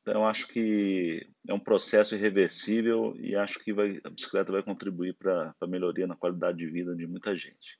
Então, 0.00 0.22
eu 0.22 0.26
acho 0.26 0.48
que 0.48 1.28
é 1.46 1.52
um 1.52 1.60
processo 1.60 2.14
irreversível 2.14 3.14
e 3.18 3.36
acho 3.36 3.58
que 3.58 3.72
vai, 3.72 4.00
a 4.04 4.10
bicicleta 4.10 4.52
vai 4.52 4.62
contribuir 4.62 5.14
para 5.14 5.54
a 5.60 5.66
melhoria 5.66 6.06
na 6.06 6.16
qualidade 6.16 6.58
de 6.58 6.70
vida 6.70 6.96
de 6.96 7.06
muita 7.06 7.36
gente. 7.36 7.78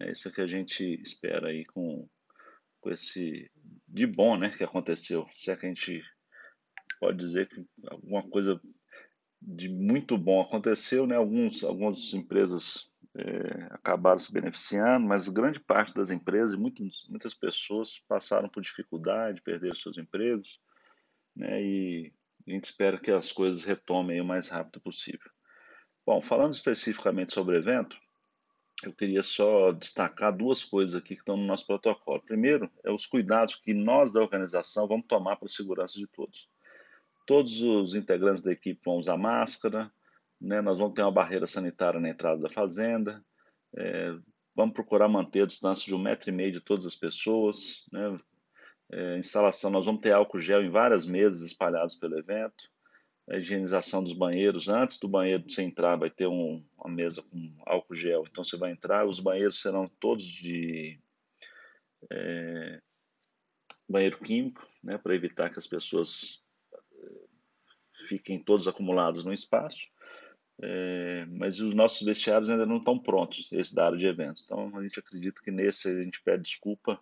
É 0.00 0.10
isso 0.10 0.30
que 0.32 0.40
a 0.40 0.46
gente 0.46 1.00
espera 1.00 1.48
aí 1.48 1.64
com, 1.66 2.06
com 2.80 2.90
esse 2.90 3.50
de 3.88 4.06
bom 4.06 4.36
né, 4.36 4.50
que 4.50 4.64
aconteceu. 4.64 5.26
Se 5.34 5.50
é 5.50 5.56
que 5.56 5.64
a 5.64 5.68
gente 5.68 6.02
pode 7.00 7.18
dizer 7.18 7.48
que 7.48 7.64
alguma 7.88 8.22
coisa 8.28 8.60
de 9.40 9.68
muito 9.68 10.16
bom 10.18 10.40
aconteceu, 10.40 11.06
né? 11.06 11.16
Alguns, 11.16 11.64
algumas 11.64 12.12
empresas 12.14 12.91
é, 13.14 13.68
acabaram 13.70 14.18
se 14.18 14.32
beneficiando, 14.32 15.06
mas 15.06 15.28
grande 15.28 15.60
parte 15.60 15.94
das 15.94 16.10
empresas 16.10 16.52
e 16.52 16.56
muitas, 16.56 17.34
pessoas 17.34 17.98
passaram 18.08 18.48
por 18.48 18.62
dificuldade, 18.62 19.42
perderam 19.42 19.74
seus 19.74 19.98
empregos, 19.98 20.60
né, 21.36 21.62
e 21.62 22.12
a 22.46 22.50
gente 22.50 22.64
espera 22.64 22.98
que 22.98 23.10
as 23.10 23.30
coisas 23.30 23.64
retomem 23.64 24.20
o 24.20 24.24
mais 24.24 24.48
rápido 24.48 24.80
possível. 24.80 25.30
Bom, 26.04 26.20
falando 26.20 26.54
especificamente 26.54 27.32
sobre 27.32 27.56
o 27.56 27.58
evento, 27.58 27.96
eu 28.82 28.92
queria 28.92 29.22
só 29.22 29.70
destacar 29.70 30.36
duas 30.36 30.64
coisas 30.64 30.96
aqui 30.96 31.14
que 31.14 31.20
estão 31.20 31.36
no 31.36 31.46
nosso 31.46 31.66
protocolo. 31.66 32.20
Primeiro, 32.22 32.68
é 32.84 32.90
os 32.90 33.06
cuidados 33.06 33.54
que 33.54 33.72
nós 33.72 34.12
da 34.12 34.20
organização 34.20 34.88
vamos 34.88 35.06
tomar 35.06 35.36
para 35.36 35.46
a 35.46 35.48
segurança 35.48 35.98
de 35.98 36.06
todos. 36.08 36.48
Todos 37.24 37.62
os 37.62 37.94
integrantes 37.94 38.42
da 38.42 38.50
equipe 38.50 38.80
vão 38.84 38.96
usar 38.96 39.16
máscara, 39.16 39.92
né? 40.42 40.60
Nós 40.60 40.76
vamos 40.76 40.94
ter 40.94 41.02
uma 41.02 41.12
barreira 41.12 41.46
sanitária 41.46 42.00
na 42.00 42.08
entrada 42.08 42.42
da 42.42 42.50
fazenda, 42.50 43.24
é, 43.76 44.10
vamos 44.54 44.74
procurar 44.74 45.08
manter 45.08 45.42
a 45.42 45.46
distância 45.46 45.86
de 45.86 45.94
um 45.94 45.98
metro 45.98 46.28
e 46.28 46.32
meio 46.32 46.52
de 46.52 46.60
todas 46.60 46.84
as 46.84 46.96
pessoas, 46.96 47.84
né? 47.92 48.18
É, 48.90 49.16
instalação, 49.16 49.70
nós 49.70 49.86
vamos 49.86 50.02
ter 50.02 50.12
álcool 50.12 50.38
gel 50.38 50.62
em 50.62 50.68
várias 50.68 51.06
mesas 51.06 51.40
espalhadas 51.40 51.96
pelo 51.96 52.18
evento, 52.18 52.68
a 53.30 53.38
higienização 53.38 54.02
dos 54.02 54.12
banheiros, 54.12 54.68
antes 54.68 54.98
do 54.98 55.08
banheiro 55.08 55.48
você 55.48 55.62
entrar 55.62 55.96
vai 55.96 56.10
ter 56.10 56.26
um, 56.26 56.62
uma 56.76 56.94
mesa 56.94 57.22
com 57.22 57.54
álcool 57.64 57.94
gel, 57.94 58.24
então 58.28 58.44
você 58.44 58.58
vai 58.58 58.70
entrar, 58.70 59.06
os 59.06 59.18
banheiros 59.18 59.62
serão 59.62 59.88
todos 59.98 60.26
de 60.26 61.00
é, 62.10 62.82
banheiro 63.88 64.18
químico, 64.18 64.66
né, 64.82 64.98
para 64.98 65.14
evitar 65.14 65.48
que 65.48 65.58
as 65.58 65.66
pessoas 65.66 66.42
é, 66.74 68.06
fiquem 68.08 68.42
todos 68.42 68.68
acumulados 68.68 69.24
no 69.24 69.32
espaço. 69.32 69.86
É, 70.60 71.26
mas 71.30 71.60
os 71.60 71.72
nossos 71.72 72.04
vestiários 72.06 72.48
ainda 72.48 72.66
não 72.66 72.76
estão 72.76 72.98
prontos, 72.98 73.48
esse 73.52 73.74
da 73.74 73.86
área 73.86 73.98
de 73.98 74.06
eventos. 74.06 74.44
Então 74.44 74.70
a 74.76 74.82
gente 74.82 74.98
acredita 74.98 75.42
que 75.42 75.50
nesse 75.50 75.88
a 75.88 76.02
gente 76.02 76.22
pede 76.22 76.42
desculpa, 76.42 77.00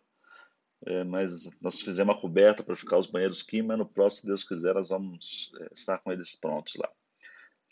é, 0.87 1.05
mas 1.05 1.51
nós 1.61 1.81
fizemos 1.81 2.15
a 2.15 2.19
coberta 2.19 2.63
para 2.63 2.77
ficar 2.77 2.99
os 2.99 3.07
banheiros 3.07 3.43
aqui, 3.43 3.61
mas 3.61 3.79
no 3.79 3.87
próximo, 3.87 4.21
se 4.21 4.27
Deus 4.27 4.45
quiser, 4.45 4.75
nós 4.75 4.89
vamos 4.89 5.53
é, 5.61 5.69
estar 5.75 5.99
com 5.99 6.11
eles 6.11 6.35
prontos 6.35 6.75
lá. 6.77 6.91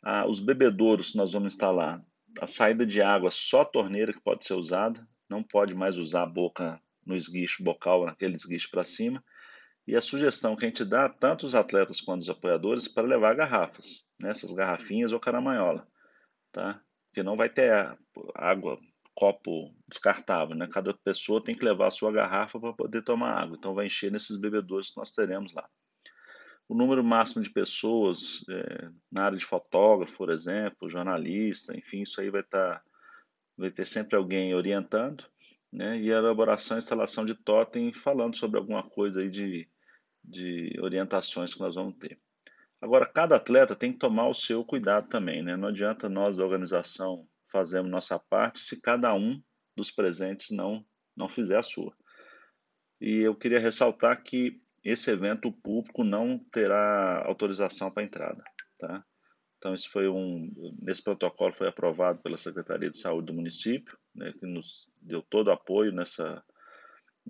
Ah, 0.02 0.26
os 0.28 0.40
bebedouros 0.40 1.14
nós 1.14 1.32
vamos 1.32 1.54
instalar 1.54 2.04
a 2.40 2.46
saída 2.46 2.86
de 2.86 3.00
água 3.00 3.30
só 3.30 3.64
torneira 3.64 4.12
que 4.12 4.20
pode 4.20 4.44
ser 4.44 4.54
usada, 4.54 5.06
não 5.28 5.42
pode 5.42 5.74
mais 5.74 5.96
usar 5.96 6.22
a 6.22 6.26
boca 6.26 6.80
no 7.04 7.16
esguicho 7.16 7.64
bocal, 7.64 8.04
naquele 8.04 8.34
esguicho 8.34 8.70
para 8.70 8.84
cima. 8.84 9.24
E 9.88 9.96
a 9.96 10.02
sugestão 10.02 10.54
que 10.54 10.66
a 10.66 10.68
gente 10.68 10.84
dá, 10.84 11.08
tanto 11.08 11.46
os 11.46 11.54
atletas 11.54 11.98
quanto 11.98 12.20
os 12.20 12.28
apoiadores, 12.28 12.86
para 12.86 13.08
levar 13.08 13.34
garrafas 13.34 14.04
nessas 14.20 14.52
garrafinhas 14.52 15.12
ou 15.12 15.18
caramanhola, 15.18 15.88
tá? 16.52 16.78
Porque 17.06 17.22
não 17.22 17.38
vai 17.38 17.48
ter 17.48 17.72
água, 18.34 18.78
copo 19.14 19.74
descartável, 19.88 20.54
né? 20.54 20.68
Cada 20.70 20.92
pessoa 20.92 21.42
tem 21.42 21.54
que 21.54 21.64
levar 21.64 21.86
a 21.86 21.90
sua 21.90 22.12
garrafa 22.12 22.60
para 22.60 22.74
poder 22.74 23.00
tomar 23.00 23.32
água. 23.32 23.56
Então 23.58 23.74
vai 23.74 23.86
encher 23.86 24.12
nesses 24.12 24.38
bebedouros 24.38 24.90
que 24.90 24.98
nós 24.98 25.14
teremos 25.14 25.54
lá. 25.54 25.66
O 26.68 26.74
número 26.74 27.02
máximo 27.02 27.42
de 27.42 27.48
pessoas 27.48 28.44
é, 28.50 28.90
na 29.10 29.24
área 29.24 29.38
de 29.38 29.46
fotógrafo, 29.46 30.18
por 30.18 30.28
exemplo, 30.28 30.90
jornalista, 30.90 31.74
enfim, 31.74 32.02
isso 32.02 32.20
aí 32.20 32.28
vai 32.28 32.42
estar, 32.42 32.74
tá, 32.74 32.82
vai 33.56 33.70
ter 33.70 33.86
sempre 33.86 34.16
alguém 34.16 34.54
orientando, 34.54 35.24
né? 35.72 35.98
E 35.98 36.12
a 36.12 36.18
elaboração 36.18 36.76
e 36.76 36.80
instalação 36.80 37.24
de 37.24 37.34
totem 37.34 37.90
falando 37.90 38.36
sobre 38.36 38.58
alguma 38.58 38.82
coisa 38.82 39.22
aí 39.22 39.30
de, 39.30 39.66
de 40.28 40.78
orientações 40.80 41.54
que 41.54 41.60
nós 41.60 41.74
vamos 41.74 41.96
ter. 41.96 42.18
Agora, 42.80 43.06
cada 43.06 43.36
atleta 43.36 43.74
tem 43.74 43.92
que 43.92 43.98
tomar 43.98 44.28
o 44.28 44.34
seu 44.34 44.64
cuidado 44.64 45.08
também, 45.08 45.42
né? 45.42 45.56
Não 45.56 45.68
adianta 45.68 46.08
nós 46.08 46.36
da 46.36 46.44
organização 46.44 47.26
fazermos 47.50 47.90
nossa 47.90 48.18
parte 48.18 48.60
se 48.60 48.80
cada 48.80 49.14
um 49.14 49.42
dos 49.76 49.90
presentes 49.90 50.50
não, 50.50 50.84
não 51.16 51.28
fizer 51.28 51.56
a 51.56 51.62
sua. 51.62 51.94
E 53.00 53.20
eu 53.20 53.34
queria 53.34 53.58
ressaltar 53.58 54.22
que 54.22 54.56
esse 54.84 55.10
evento 55.10 55.48
o 55.48 55.52
público 55.52 56.04
não 56.04 56.38
terá 56.38 57.24
autorização 57.26 57.90
para 57.90 58.02
entrada, 58.04 58.42
tá? 58.78 59.04
Então 59.56 59.74
isso 59.74 59.90
foi 59.90 60.08
um, 60.08 60.52
nesse 60.80 61.02
protocolo 61.02 61.52
foi 61.52 61.68
aprovado 61.68 62.20
pela 62.20 62.38
Secretaria 62.38 62.90
de 62.90 62.98
Saúde 62.98 63.26
do 63.26 63.34
município, 63.34 63.98
né, 64.14 64.32
que 64.38 64.46
nos 64.46 64.88
deu 65.02 65.20
todo 65.20 65.48
o 65.48 65.52
apoio 65.52 65.92
nessa 65.92 66.44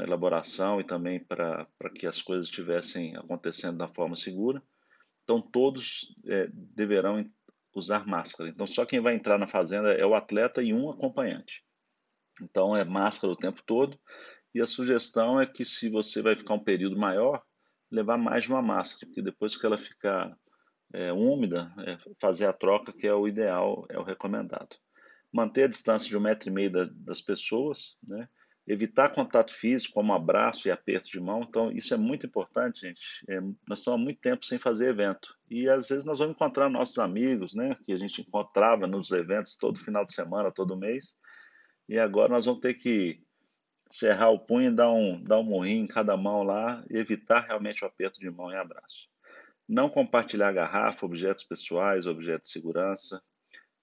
elaboração 0.04 0.80
e 0.80 0.84
também 0.84 1.18
para 1.20 1.66
que 1.94 2.06
as 2.06 2.22
coisas 2.22 2.46
estivessem 2.46 3.16
acontecendo 3.16 3.78
da 3.78 3.88
forma 3.88 4.16
segura. 4.16 4.62
Então 5.24 5.40
todos 5.40 6.14
é, 6.26 6.48
deverão 6.52 7.24
usar 7.74 8.06
máscara. 8.06 8.50
Então 8.50 8.66
só 8.66 8.84
quem 8.84 9.00
vai 9.00 9.14
entrar 9.14 9.38
na 9.38 9.46
fazenda 9.46 9.92
é 9.92 10.04
o 10.04 10.14
atleta 10.14 10.62
e 10.62 10.72
um 10.72 10.90
acompanhante. 10.90 11.64
Então 12.40 12.76
é 12.76 12.84
máscara 12.84 13.32
o 13.32 13.36
tempo 13.36 13.62
todo. 13.64 13.98
E 14.54 14.60
a 14.60 14.66
sugestão 14.66 15.40
é 15.40 15.46
que 15.46 15.64
se 15.64 15.88
você 15.88 16.22
vai 16.22 16.34
ficar 16.34 16.54
um 16.54 16.64
período 16.64 16.96
maior, 16.96 17.42
levar 17.90 18.16
mais 18.16 18.44
de 18.44 18.50
uma 18.50 18.62
máscara, 18.62 19.06
porque 19.06 19.22
depois 19.22 19.56
que 19.56 19.66
ela 19.66 19.78
ficar 19.78 20.36
é, 20.92 21.12
úmida, 21.12 21.72
é, 21.86 21.98
fazer 22.20 22.46
a 22.46 22.52
troca 22.52 22.92
que 22.92 23.06
é 23.06 23.14
o 23.14 23.28
ideal, 23.28 23.86
é 23.88 23.98
o 23.98 24.02
recomendado. 24.02 24.76
Manter 25.32 25.64
a 25.64 25.68
distância 25.68 26.08
de 26.08 26.16
um 26.16 26.20
metro 26.20 26.48
e 26.48 26.52
meio 26.52 26.72
da, 26.72 26.88
das 26.90 27.20
pessoas, 27.20 27.96
né? 28.02 28.28
Evitar 28.68 29.14
contato 29.14 29.52
físico, 29.52 29.94
como 29.94 30.12
abraço 30.12 30.68
e 30.68 30.70
aperto 30.70 31.10
de 31.10 31.18
mão. 31.18 31.40
Então, 31.40 31.72
isso 31.72 31.94
é 31.94 31.96
muito 31.96 32.26
importante, 32.26 32.82
gente. 32.82 33.24
É, 33.26 33.40
nós 33.40 33.78
estamos 33.78 34.00
há 34.00 34.04
muito 34.04 34.20
tempo 34.20 34.44
sem 34.44 34.58
fazer 34.58 34.90
evento. 34.90 35.34
E 35.50 35.68
às 35.70 35.88
vezes 35.88 36.04
nós 36.04 36.18
vamos 36.18 36.34
encontrar 36.34 36.68
nossos 36.68 36.98
amigos, 36.98 37.54
né? 37.54 37.74
Que 37.86 37.92
a 37.92 37.98
gente 37.98 38.20
encontrava 38.20 38.86
nos 38.86 39.10
eventos 39.10 39.56
todo 39.56 39.78
final 39.78 40.04
de 40.04 40.12
semana, 40.12 40.52
todo 40.52 40.76
mês. 40.76 41.14
E 41.88 41.98
agora 41.98 42.28
nós 42.28 42.44
vamos 42.44 42.60
ter 42.60 42.74
que 42.74 43.22
cerrar 43.90 44.28
o 44.28 44.38
punho 44.38 44.70
e 44.70 44.74
dar 44.74 44.90
um, 44.90 45.22
dar 45.22 45.38
um 45.38 45.44
morrinho 45.44 45.84
em 45.84 45.86
cada 45.86 46.16
mão 46.16 46.42
lá 46.42 46.84
e 46.90 46.98
evitar 46.98 47.46
realmente 47.46 47.82
o 47.82 47.86
aperto 47.86 48.20
de 48.20 48.30
mão 48.30 48.52
e 48.52 48.56
abraço. 48.56 49.08
Não 49.66 49.88
compartilhar 49.88 50.52
garrafa, 50.52 51.06
objetos 51.06 51.44
pessoais, 51.44 52.06
objetos 52.06 52.50
de 52.50 52.52
segurança. 52.52 53.22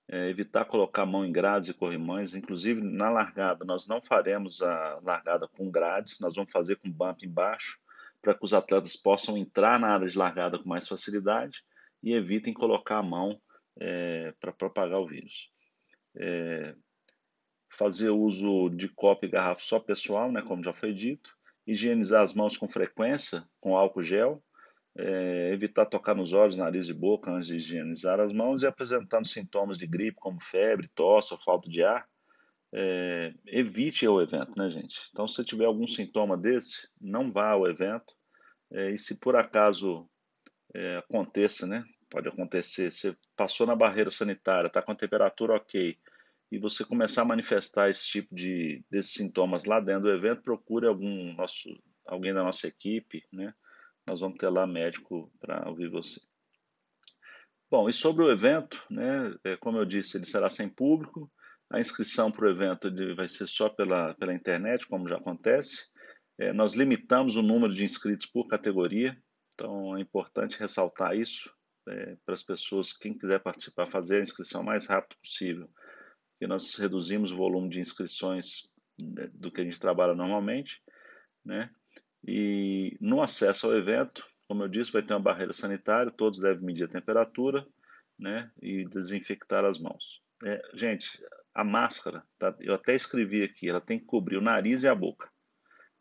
É, 0.08 0.30
evitar 0.30 0.66
colocar 0.66 1.02
a 1.02 1.06
mão 1.06 1.26
em 1.26 1.32
grades 1.32 1.68
e 1.68 1.74
corrimões, 1.74 2.36
inclusive 2.36 2.80
na 2.80 3.10
largada, 3.10 3.66
nós 3.66 3.88
não 3.88 4.00
faremos 4.00 4.62
a 4.62 5.00
largada 5.04 5.48
com 5.48 5.72
grades, 5.72 6.20
nós 6.20 6.36
vamos 6.36 6.52
fazer 6.52 6.76
com 6.76 6.92
bump 6.92 7.24
embaixo, 7.24 7.80
para 8.22 8.36
que 8.36 8.46
os 8.46 8.54
atletas 8.54 8.96
possam 8.96 9.38
entrar 9.38 9.80
na 9.80 9.90
área 9.90 10.08
de 10.08 10.18
largada 10.18 10.60
com 10.60 10.70
mais 10.70 10.88
facilidade 10.88 11.64
e 12.04 12.14
evitem 12.14 12.54
colocar 12.54 12.98
a 12.98 13.04
mão 13.04 13.40
é, 13.80 14.34
para 14.40 14.52
propagar 14.52 15.00
o 15.00 15.08
vírus. 15.08 15.50
É, 16.16 16.76
fazer 17.70 18.10
uso 18.10 18.70
de 18.70 18.88
copo 18.88 19.26
e 19.26 19.30
garrafa 19.30 19.62
só 19.62 19.80
pessoal, 19.80 20.32
né, 20.32 20.42
como 20.42 20.64
já 20.64 20.72
foi 20.72 20.94
dito, 20.94 21.36
higienizar 21.68 22.22
as 22.22 22.34
mãos 22.34 22.56
com 22.58 22.70
frequência 22.70 23.44
com 23.60 23.76
álcool 23.76 24.04
gel, 24.04 24.44
é, 24.98 25.50
evitar 25.52 25.86
tocar 25.86 26.16
nos 26.16 26.34
olhos, 26.34 26.58
nariz 26.58 26.88
e 26.88 26.94
boca 26.94 27.32
antes 27.32 27.48
de 27.48 27.56
higienizar 27.56 28.20
as 28.20 28.32
mãos 28.32 28.64
e 28.64 28.68
apresentando 28.68 29.28
sintomas 29.28 29.78
de 29.78 29.86
gripe 29.86 30.18
como 30.20 30.42
febre, 30.42 30.90
tosse 30.96 31.34
ou 31.34 31.40
falta 31.40 31.70
de 31.70 31.84
ar, 31.84 32.08
é, 32.74 33.34
evite 33.46 34.08
o 34.08 34.22
evento, 34.22 34.54
né, 34.58 34.70
gente? 34.70 35.00
Então, 35.12 35.28
se 35.28 35.44
tiver 35.44 35.66
algum 35.66 35.88
sintoma 35.88 36.38
desse, 36.38 36.88
não 37.00 37.32
vá 37.32 37.52
ao 37.52 37.68
evento. 37.68 38.14
É, 38.72 38.90
e 38.92 38.98
se 38.98 39.20
por 39.20 39.36
acaso 39.36 40.10
é, 40.74 40.98
aconteça, 40.98 41.66
né? 41.66 41.84
Pode 42.10 42.28
acontecer, 42.28 42.92
você 42.92 43.16
passou 43.36 43.66
na 43.66 43.76
barreira 43.76 44.12
sanitária, 44.12 44.68
está 44.68 44.82
com 44.82 44.92
a 44.92 44.96
temperatura 44.96 45.56
ok, 45.56 45.98
e 46.52 46.60
você 46.60 46.86
começar 46.86 47.24
a 47.24 47.26
manifestar 47.26 47.90
esse 47.90 48.06
tipo 48.06 48.34
de 48.34 48.84
desses 48.90 49.14
sintomas 49.14 49.66
lá 49.66 49.80
dentro 49.80 50.04
do 50.04 50.12
evento, 50.12 50.44
procure 50.44 50.88
algum 50.88 51.34
nosso, 51.34 51.70
alguém 52.06 52.34
da 52.34 52.44
nossa 52.44 52.68
equipe, 52.68 53.24
né? 53.32 53.54
Nós 54.06 54.20
vamos 54.20 54.38
ter 54.38 54.50
lá 54.50 54.68
médico 54.68 55.32
para 55.40 55.68
ouvir 55.70 55.90
você. 55.90 56.20
Bom, 57.70 57.90
e 57.90 57.94
sobre 57.94 58.24
o 58.24 58.32
evento, 58.32 58.82
né? 58.90 59.34
É, 59.44 59.58
como 59.58 59.78
eu 59.78 59.86
disse, 59.86 60.18
ele 60.18 60.26
será 60.26 60.50
sem 60.50 60.70
público. 60.70 61.32
A 61.72 61.80
inscrição 61.80 62.32
para 62.32 62.46
o 62.46 62.50
evento 62.50 62.90
vai 63.16 63.28
ser 63.28 63.48
só 63.48 63.70
pela, 63.70 64.14
pela 64.16 64.34
internet, 64.34 64.88
como 64.88 65.10
já 65.10 65.18
acontece. 65.18 65.88
É, 66.38 66.54
nós 66.54 66.74
limitamos 66.74 67.36
o 67.36 67.42
número 67.42 67.74
de 67.74 67.84
inscritos 67.84 68.26
por 68.26 68.48
categoria, 68.48 69.18
então 69.54 69.98
é 69.98 70.02
importante 70.02 70.60
ressaltar 70.60 71.16
isso 71.16 71.50
é, 71.88 72.18
para 72.26 72.34
as 72.34 72.44
pessoas, 72.44 72.94
quem 72.94 73.18
quiser 73.18 73.40
participar, 73.42 73.88
fazer 73.88 74.20
a 74.20 74.24
inscrição 74.24 74.62
o 74.62 74.66
mais 74.66 74.86
rápido 74.86 75.18
possível 75.20 75.70
que 76.40 76.48
nós 76.48 76.76
reduzimos 76.76 77.32
o 77.32 77.38
volume 77.38 77.70
de 77.70 77.80
inscrições 77.80 78.70
né, 79.02 79.30
do 79.34 79.52
que 79.52 79.62
a 79.62 79.64
gente 79.64 79.80
trabalha 79.80 80.14
normalmente, 80.14 80.82
né? 81.44 81.70
E 82.28 82.98
no 83.00 83.22
acesso 83.22 83.68
ao 83.68 83.78
evento, 83.78 84.26
como 84.48 84.64
eu 84.64 84.68
disse, 84.68 84.92
vai 84.92 85.04
ter 85.04 85.14
uma 85.14 85.20
barreira 85.20 85.54
sanitária, 85.54 86.12
todos 86.12 86.40
devem 86.40 86.64
medir 86.64 86.86
a 86.86 86.88
temperatura, 86.88 87.66
né? 88.18 88.52
E 88.62 88.86
desinfectar 88.86 89.66
as 89.66 89.78
mãos. 89.78 90.22
É, 90.44 90.62
gente, 90.74 91.22
a 91.54 91.64
máscara, 91.64 92.24
tá? 92.38 92.56
eu 92.60 92.74
até 92.74 92.94
escrevi 92.94 93.44
aqui, 93.44 93.70
ela 93.70 93.82
tem 93.82 94.00
que 94.00 94.06
cobrir 94.06 94.38
o 94.38 94.42
nariz 94.42 94.84
e 94.84 94.88
a 94.88 94.96
boca. 94.96 95.30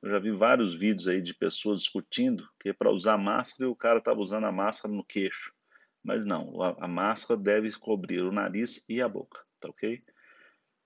Eu 0.02 0.10
já 0.10 0.18
vi 0.18 0.32
vários 0.32 0.74
vídeos 0.74 1.08
aí 1.08 1.22
de 1.22 1.32
pessoas 1.32 1.80
discutindo 1.80 2.46
que 2.60 2.72
para 2.74 2.90
usar 2.90 3.16
máscara 3.16 3.70
o 3.70 3.76
cara 3.76 3.98
estava 3.98 4.20
usando 4.20 4.44
a 4.44 4.52
máscara 4.52 4.92
no 4.92 5.04
queixo. 5.04 5.54
Mas 6.02 6.26
não, 6.26 6.60
a, 6.62 6.84
a 6.84 6.88
máscara 6.88 7.40
deve 7.40 7.72
cobrir 7.78 8.22
o 8.22 8.32
nariz 8.32 8.84
e 8.86 9.00
a 9.00 9.08
boca, 9.08 9.42
tá 9.58 9.70
ok? 9.70 10.02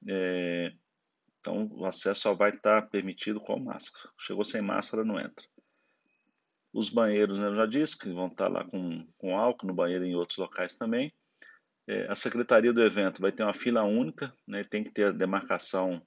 É, 0.06 0.72
então, 1.48 1.66
o 1.72 1.86
acesso 1.86 2.20
só 2.20 2.34
vai 2.34 2.50
estar 2.50 2.82
permitido 2.90 3.40
com 3.40 3.58
máscara. 3.58 4.12
Chegou 4.18 4.44
sem 4.44 4.60
máscara, 4.60 5.02
não 5.02 5.18
entra. 5.18 5.44
Os 6.72 6.90
banheiros, 6.90 7.40
né, 7.40 7.48
eu 7.48 7.56
já 7.56 7.64
disse 7.64 7.96
que 7.96 8.12
vão 8.12 8.26
estar 8.26 8.48
lá 8.48 8.64
com, 8.64 9.06
com 9.16 9.38
álcool 9.38 9.66
no 9.66 9.74
banheiro 9.74 10.04
e 10.04 10.10
em 10.10 10.14
outros 10.14 10.36
locais 10.36 10.76
também. 10.76 11.10
É, 11.86 12.06
a 12.06 12.14
secretaria 12.14 12.72
do 12.72 12.82
evento 12.82 13.22
vai 13.22 13.32
ter 13.32 13.42
uma 13.42 13.54
fila 13.54 13.82
única, 13.82 14.32
né, 14.46 14.62
tem 14.62 14.84
que 14.84 14.90
ter 14.90 15.04
a 15.04 15.10
demarcação, 15.10 16.02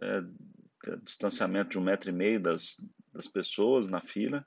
é, 0.00 0.22
distanciamento 1.02 1.70
de 1.70 1.78
um 1.78 1.82
metro 1.82 2.08
e 2.08 2.12
meio 2.12 2.40
das, 2.40 2.76
das 3.12 3.28
pessoas 3.28 3.90
na 3.90 4.00
fila. 4.00 4.44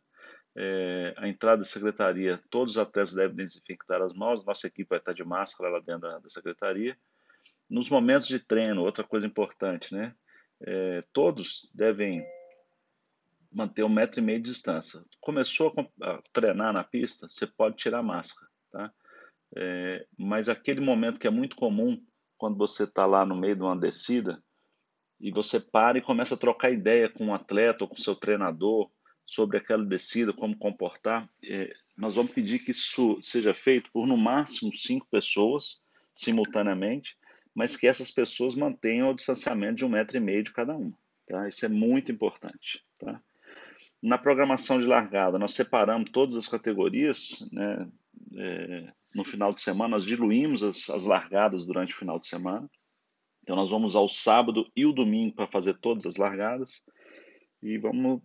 É, 0.57 1.13
a 1.17 1.27
entrada 1.27 1.59
da 1.59 1.67
secretaria, 1.67 2.41
todos 2.49 2.75
os 2.75 2.81
atletas 2.81 3.13
devem 3.13 3.35
desinfectar 3.35 4.01
as 4.01 4.13
mãos, 4.13 4.43
nossa 4.43 4.65
equipe 4.65 4.89
vai 4.89 4.97
estar 4.97 5.13
de 5.13 5.23
máscara 5.23 5.69
lá 5.69 5.79
dentro 5.79 6.01
da, 6.01 6.17
da 6.17 6.29
secretaria. 6.29 6.97
Nos 7.69 7.89
momentos 7.89 8.27
de 8.27 8.39
treino, 8.39 8.81
outra 8.81 9.03
coisa 9.03 9.27
importante, 9.27 9.93
né? 9.93 10.15
É, 10.61 11.03
todos 11.13 11.69
devem 11.73 12.25
manter 13.51 13.83
um 13.83 13.89
metro 13.89 14.19
e 14.19 14.23
meio 14.23 14.39
de 14.39 14.49
distância. 14.49 15.03
Começou 15.19 15.73
a, 16.01 16.11
a 16.11 16.21
treinar 16.31 16.73
na 16.73 16.83
pista, 16.83 17.27
você 17.27 17.45
pode 17.45 17.75
tirar 17.75 17.99
a 17.99 18.03
máscara, 18.03 18.49
tá? 18.71 18.93
É, 19.55 20.05
mas 20.17 20.47
aquele 20.47 20.79
momento 20.79 21.19
que 21.19 21.27
é 21.27 21.31
muito 21.31 21.55
comum, 21.55 22.01
quando 22.37 22.57
você 22.57 22.83
está 22.83 23.05
lá 23.05 23.25
no 23.25 23.35
meio 23.35 23.55
de 23.55 23.61
uma 23.61 23.77
descida, 23.77 24.41
e 25.19 25.31
você 25.31 25.59
para 25.59 25.97
e 25.97 26.01
começa 26.01 26.33
a 26.35 26.37
trocar 26.37 26.71
ideia 26.71 27.07
com 27.07 27.27
um 27.27 27.33
atleta 27.33 27.83
ou 27.83 27.87
com 27.87 27.97
seu 27.97 28.15
treinador 28.15 28.89
sobre 29.25 29.57
aquela 29.57 29.85
descida, 29.85 30.33
como 30.33 30.57
comportar, 30.57 31.29
é, 31.43 31.71
nós 31.95 32.15
vamos 32.15 32.31
pedir 32.31 32.59
que 32.59 32.71
isso 32.71 33.21
seja 33.21 33.53
feito 33.53 33.91
por 33.91 34.07
no 34.07 34.17
máximo 34.17 34.73
cinco 34.73 35.07
pessoas 35.11 35.79
simultaneamente 36.13 37.15
mas 37.53 37.75
que 37.75 37.87
essas 37.87 38.11
pessoas 38.11 38.55
mantenham 38.55 39.09
o 39.09 39.15
distanciamento 39.15 39.75
de 39.75 39.85
um 39.85 39.89
metro 39.89 40.17
e 40.17 40.19
meio 40.19 40.43
de 40.43 40.51
cada 40.51 40.75
uma. 40.75 40.93
Tá? 41.27 41.47
Isso 41.47 41.65
é 41.65 41.69
muito 41.69 42.11
importante. 42.11 42.81
Tá? 42.97 43.21
Na 44.01 44.17
programação 44.17 44.79
de 44.79 44.87
largada, 44.87 45.37
nós 45.37 45.53
separamos 45.53 46.09
todas 46.11 46.35
as 46.35 46.47
categorias. 46.47 47.47
Né? 47.51 47.89
É, 48.35 48.93
no 49.13 49.23
final 49.23 49.53
de 49.53 49.61
semana, 49.61 49.95
nós 49.95 50.05
diluímos 50.05 50.63
as, 50.63 50.89
as 50.89 51.05
largadas 51.05 51.65
durante 51.65 51.93
o 51.93 51.97
final 51.97 52.19
de 52.19 52.27
semana. 52.27 52.69
Então, 53.43 53.55
nós 53.55 53.69
vamos 53.69 53.95
ao 53.95 54.07
sábado 54.07 54.65
e 54.75 54.85
o 54.85 54.93
domingo 54.93 55.35
para 55.35 55.47
fazer 55.47 55.73
todas 55.75 56.05
as 56.05 56.15
largadas. 56.15 56.83
E 57.61 57.77
vamos 57.77 58.21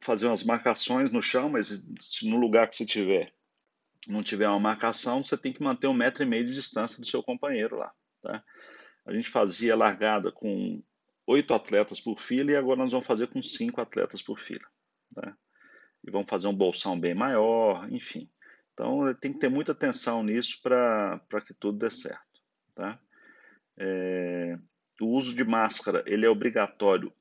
fazer 0.00 0.26
umas 0.26 0.44
marcações 0.44 1.10
no 1.10 1.22
chão, 1.22 1.48
mas 1.48 1.84
no 2.22 2.36
lugar 2.36 2.68
que 2.68 2.76
você 2.76 2.84
tiver 2.84 3.32
não 4.08 4.22
tiver 4.22 4.48
uma 4.48 4.58
marcação, 4.58 5.22
você 5.22 5.36
tem 5.36 5.52
que 5.52 5.62
manter 5.62 5.86
um 5.86 5.94
metro 5.94 6.22
e 6.22 6.26
meio 6.26 6.46
de 6.46 6.54
distância 6.54 7.00
do 7.00 7.06
seu 7.06 7.22
companheiro 7.22 7.76
lá. 7.76 7.92
Tá? 8.22 8.42
A 9.06 9.12
gente 9.12 9.28
fazia 9.28 9.76
largada 9.76 10.30
com 10.30 10.82
oito 11.26 11.52
atletas 11.54 12.00
por 12.00 12.20
fila 12.20 12.50
e 12.50 12.56
agora 12.56 12.78
nós 12.78 12.90
vamos 12.90 13.06
fazer 13.06 13.28
com 13.28 13.42
cinco 13.42 13.80
atletas 13.80 14.22
por 14.22 14.38
fila. 14.38 14.66
Tá? 15.14 15.36
E 16.04 16.10
vamos 16.10 16.28
fazer 16.28 16.46
um 16.46 16.54
bolsão 16.54 16.98
bem 16.98 17.14
maior, 17.14 17.90
enfim. 17.92 18.30
Então 18.72 19.14
tem 19.14 19.32
que 19.32 19.38
ter 19.38 19.50
muita 19.50 19.72
atenção 19.72 20.22
nisso 20.22 20.60
para 20.62 21.20
que 21.44 21.52
tudo 21.52 21.78
dê 21.78 21.90
certo. 21.90 22.22
Tá? 22.74 22.98
É, 23.76 24.58
o 25.00 25.06
uso 25.06 25.34
de 25.34 25.44
máscara 25.44 26.02
ele 26.06 26.26
é 26.26 26.30
obrigatório 26.30 27.12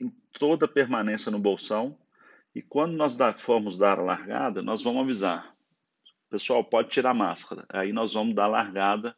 em 0.00 0.10
toda 0.38 0.68
permanência 0.68 1.30
no 1.30 1.38
bolsão 1.38 1.98
e 2.54 2.60
quando 2.60 2.96
nós 2.96 3.16
formos 3.38 3.78
dar 3.78 3.98
a 3.98 4.02
largada, 4.02 4.62
nós 4.62 4.82
vamos 4.82 5.02
avisar. 5.02 5.54
Pessoal, 6.28 6.64
pode 6.64 6.88
tirar 6.90 7.10
a 7.10 7.14
máscara. 7.14 7.64
Aí 7.68 7.92
nós 7.92 8.14
vamos 8.14 8.34
dar 8.34 8.44
a 8.44 8.48
largada 8.48 9.16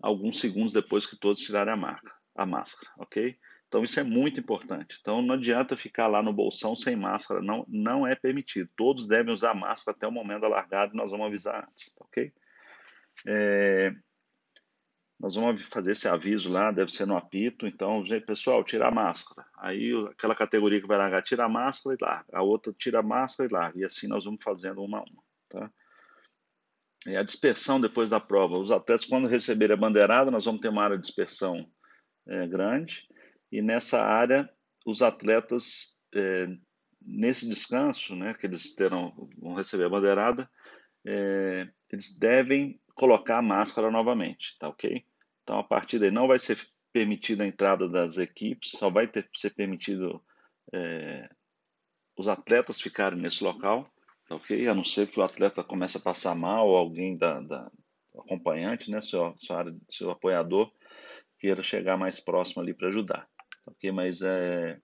alguns 0.00 0.40
segundos 0.40 0.72
depois 0.72 1.06
que 1.06 1.16
todos 1.16 1.42
tirarem 1.42 1.72
a, 1.72 1.76
marca, 1.76 2.14
a 2.34 2.46
máscara, 2.46 2.90
ok? 2.98 3.36
Então 3.68 3.84
isso 3.84 4.00
é 4.00 4.02
muito 4.02 4.40
importante. 4.40 4.98
Então 5.00 5.22
não 5.22 5.34
adianta 5.34 5.76
ficar 5.76 6.08
lá 6.08 6.22
no 6.22 6.32
bolsão 6.32 6.74
sem 6.74 6.96
máscara, 6.96 7.40
não, 7.40 7.64
não 7.68 8.06
é 8.06 8.16
permitido. 8.16 8.68
Todos 8.76 9.06
devem 9.06 9.32
usar 9.32 9.54
máscara 9.54 9.96
até 9.96 10.06
o 10.08 10.12
momento 10.12 10.42
da 10.42 10.48
largada 10.48 10.92
nós 10.94 11.10
vamos 11.10 11.26
avisar 11.26 11.68
antes, 11.68 11.94
ok? 12.00 12.32
É, 13.26 13.94
nós 15.20 15.34
vamos 15.34 15.62
fazer 15.62 15.92
esse 15.92 16.08
aviso 16.08 16.50
lá, 16.50 16.72
deve 16.72 16.90
ser 16.90 17.06
no 17.06 17.14
apito. 17.14 17.66
Então, 17.66 18.02
pessoal, 18.26 18.64
tira 18.64 18.88
a 18.88 18.90
máscara. 18.90 19.46
Aí 19.58 19.92
aquela 20.10 20.34
categoria 20.34 20.80
que 20.80 20.86
vai 20.86 20.96
largar, 20.96 21.22
tira 21.22 21.44
a 21.44 21.48
máscara 21.48 21.94
e 21.94 22.02
larga. 22.02 22.26
A 22.32 22.42
outra 22.42 22.72
tira 22.72 23.00
a 23.00 23.02
máscara 23.02 23.48
e 23.48 23.52
larga. 23.52 23.78
E 23.78 23.84
assim 23.84 24.08
nós 24.08 24.24
vamos 24.24 24.42
fazendo 24.42 24.82
uma 24.82 24.98
a 24.98 25.02
uma, 25.02 25.22
tá? 25.48 25.70
É 27.06 27.16
a 27.16 27.22
dispersão 27.22 27.80
depois 27.80 28.10
da 28.10 28.20
prova. 28.20 28.58
Os 28.58 28.70
atletas, 28.70 29.04
quando 29.04 29.28
receberem 29.28 29.74
a 29.74 29.80
bandeirada, 29.80 30.30
nós 30.30 30.44
vamos 30.44 30.60
ter 30.60 30.68
uma 30.68 30.84
área 30.84 30.96
de 30.96 31.02
dispersão 31.02 31.66
é, 32.26 32.46
grande, 32.46 33.06
e 33.50 33.62
nessa 33.62 34.02
área, 34.02 34.48
os 34.86 35.02
atletas, 35.02 35.96
é, 36.14 36.46
nesse 37.00 37.48
descanso, 37.48 38.14
né, 38.14 38.34
que 38.34 38.46
eles 38.46 38.74
terão, 38.74 39.28
vão 39.38 39.54
receber 39.54 39.84
a 39.84 39.88
bandeirada, 39.88 40.50
é, 41.06 41.68
eles 41.90 42.16
devem 42.18 42.80
colocar 42.94 43.38
a 43.38 43.42
máscara 43.42 43.90
novamente, 43.90 44.56
tá 44.58 44.68
ok? 44.68 45.04
Então, 45.42 45.58
a 45.58 45.64
partir 45.64 45.98
daí, 45.98 46.10
não 46.10 46.28
vai 46.28 46.38
ser 46.38 46.58
permitida 46.92 47.44
a 47.44 47.46
entrada 47.46 47.88
das 47.88 48.18
equipes, 48.18 48.72
só 48.72 48.90
vai 48.90 49.08
ter, 49.08 49.28
ser 49.34 49.50
permitido 49.50 50.22
é, 50.72 51.28
os 52.16 52.28
atletas 52.28 52.80
ficarem 52.80 53.18
nesse 53.18 53.42
local, 53.42 53.84
tá 54.30 54.36
ok? 54.36 54.68
A 54.68 54.74
não 54.74 54.84
ser 54.84 55.08
que 55.08 55.18
o 55.18 55.24
atleta 55.24 55.64
comece 55.64 55.96
a 55.96 56.00
passar 56.00 56.36
mal 56.36 56.68
ou 56.68 56.76
alguém 56.76 57.16
da, 57.16 57.40
da 57.40 57.70
acompanhante, 58.16 58.88
né, 58.88 59.02
seu, 59.02 59.34
seu, 59.38 59.56
seu 59.88 60.10
apoiador, 60.10 60.70
queira 61.36 61.64
chegar 61.64 61.96
mais 61.96 62.20
próximo 62.20 62.62
ali 62.62 62.72
para 62.72 62.88
ajudar, 62.88 63.28
tá 63.64 63.72
ok? 63.72 63.90
Mas 63.90 64.22
é, 64.22 64.78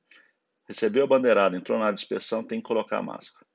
recebeu 0.66 1.04
a 1.04 1.06
bandeirada, 1.06 1.56
entrou 1.56 1.78
na 1.78 1.86
área 1.86 1.94
de 1.94 2.02
inspeção, 2.02 2.42
tem 2.42 2.60
que 2.60 2.66
colocar 2.66 2.98
a 2.98 3.02
máscara. 3.02 3.46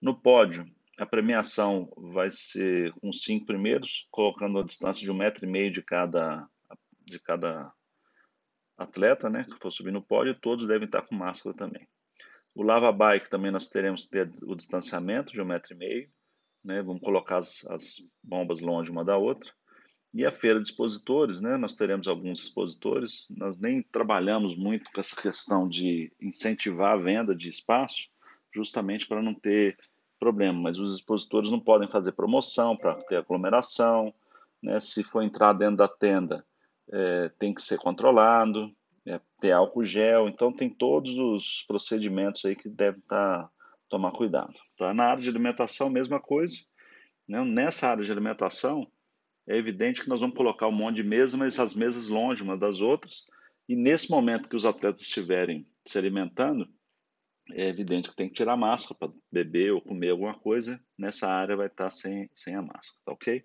No 0.00 0.20
pódio, 0.20 0.64
a 0.96 1.04
premiação 1.04 1.90
vai 1.96 2.30
ser 2.30 2.92
com 3.00 3.12
cinco 3.12 3.46
primeiros, 3.46 4.06
colocando 4.10 4.60
a 4.60 4.64
distância 4.64 5.02
de 5.02 5.10
um 5.10 5.16
metro 5.16 5.44
e 5.44 5.50
meio 5.50 5.72
de 5.72 5.82
cada, 5.82 6.46
de 7.00 7.18
cada 7.18 7.72
atleta, 8.78 9.28
né, 9.28 9.44
que 9.50 9.58
for 9.60 9.72
subir 9.72 9.90
no 9.90 10.02
pódio, 10.02 10.38
todos 10.40 10.68
devem 10.68 10.86
estar 10.86 11.02
com 11.02 11.16
máscara 11.16 11.56
também. 11.56 11.88
O 12.54 12.62
lava 12.62 12.90
bike 12.92 13.30
também 13.30 13.50
nós 13.50 13.68
teremos 13.68 14.04
que 14.04 14.10
ter 14.10 14.30
o 14.44 14.54
distanciamento 14.54 15.32
de 15.32 15.40
um 15.40 15.44
metro 15.44 15.74
e 15.74 15.76
meio, 15.76 16.10
né, 16.64 16.82
vamos 16.82 17.00
colocar 17.00 17.38
as, 17.38 17.64
as 17.66 17.96
bombas 18.22 18.60
longe 18.60 18.90
uma 18.90 19.04
da 19.04 19.16
outra. 19.16 19.50
E 20.12 20.26
a 20.26 20.32
feira 20.32 20.60
de 20.60 20.68
expositores, 20.68 21.40
né, 21.40 21.56
nós 21.56 21.76
teremos 21.76 22.08
alguns 22.08 22.42
expositores, 22.42 23.28
nós 23.30 23.56
nem 23.56 23.82
trabalhamos 23.82 24.56
muito 24.56 24.90
com 24.92 25.00
essa 25.00 25.14
questão 25.14 25.68
de 25.68 26.12
incentivar 26.20 26.94
a 26.94 27.00
venda 27.00 27.34
de 27.34 27.48
espaço, 27.48 28.08
justamente 28.52 29.06
para 29.06 29.22
não 29.22 29.32
ter 29.32 29.78
problema, 30.18 30.60
mas 30.60 30.78
os 30.78 30.94
expositores 30.96 31.50
não 31.50 31.60
podem 31.60 31.88
fazer 31.88 32.12
promoção 32.12 32.76
para 32.76 32.94
ter 33.04 33.16
aglomeração, 33.16 34.12
né, 34.62 34.80
se 34.80 35.02
for 35.02 35.22
entrar 35.22 35.52
dentro 35.52 35.76
da 35.76 35.88
tenda, 35.88 36.44
é, 36.92 37.28
tem 37.38 37.54
que 37.54 37.62
ser 37.62 37.78
controlado, 37.78 38.70
é, 39.06 39.20
ter 39.40 39.52
álcool 39.52 39.84
gel, 39.84 40.28
então 40.28 40.52
tem 40.52 40.68
todos 40.68 41.16
os 41.16 41.64
procedimentos 41.66 42.44
aí 42.44 42.54
que 42.54 42.68
estar 42.68 42.94
tá, 43.08 43.50
tomar 43.88 44.12
cuidado. 44.12 44.54
Tá? 44.76 44.92
Na 44.92 45.04
área 45.04 45.22
de 45.22 45.28
alimentação, 45.28 45.88
mesma 45.88 46.20
coisa. 46.20 46.56
Né? 47.28 47.42
Nessa 47.44 47.88
área 47.88 48.04
de 48.04 48.12
alimentação, 48.12 48.90
é 49.48 49.56
evidente 49.56 50.02
que 50.02 50.08
nós 50.08 50.20
vamos 50.20 50.36
colocar 50.36 50.68
um 50.68 50.72
monte 50.72 50.96
de 50.96 51.02
mesas, 51.02 51.34
mas 51.34 51.58
as 51.58 51.74
mesas 51.74 52.08
longe 52.08 52.42
umas 52.42 52.60
das 52.60 52.80
outras. 52.80 53.24
E 53.68 53.74
nesse 53.74 54.10
momento 54.10 54.48
que 54.48 54.56
os 54.56 54.64
atletas 54.64 55.02
estiverem 55.02 55.66
se 55.86 55.96
alimentando, 55.96 56.68
é 57.52 57.66
evidente 57.68 58.10
que 58.10 58.16
tem 58.16 58.28
que 58.28 58.34
tirar 58.34 58.52
a 58.52 58.56
máscara 58.56 58.96
para 58.98 59.12
beber 59.32 59.72
ou 59.72 59.80
comer 59.80 60.10
alguma 60.10 60.38
coisa. 60.38 60.80
Nessa 60.96 61.28
área 61.28 61.56
vai 61.56 61.66
estar 61.66 61.90
sem, 61.90 62.28
sem 62.32 62.54
a 62.54 62.62
máscara, 62.62 63.00
tá 63.04 63.12
ok? 63.12 63.44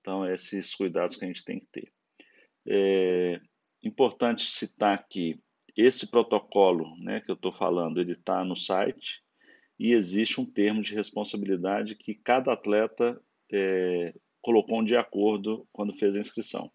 Então, 0.00 0.28
esses 0.30 0.74
cuidados 0.74 1.16
que 1.16 1.24
a 1.24 1.28
gente 1.28 1.44
tem 1.44 1.58
que 1.58 1.66
ter. 1.72 1.92
É 2.68 3.40
importante 3.82 4.50
citar 4.50 5.06
que 5.08 5.40
esse 5.76 6.06
protocolo 6.10 6.96
né, 6.98 7.20
que 7.20 7.30
eu 7.30 7.34
estou 7.34 7.52
falando, 7.52 8.00
ele 8.00 8.12
está 8.12 8.44
no 8.44 8.54
site 8.54 9.22
e 9.78 9.92
existe 9.92 10.40
um 10.40 10.44
termo 10.44 10.82
de 10.82 10.94
responsabilidade 10.94 11.96
que 11.96 12.14
cada 12.14 12.52
atleta 12.52 13.20
é, 13.50 14.14
colocou 14.40 14.82
de 14.84 14.96
acordo 14.96 15.66
quando 15.72 15.96
fez 15.96 16.14
a 16.14 16.20
inscrição. 16.20 16.70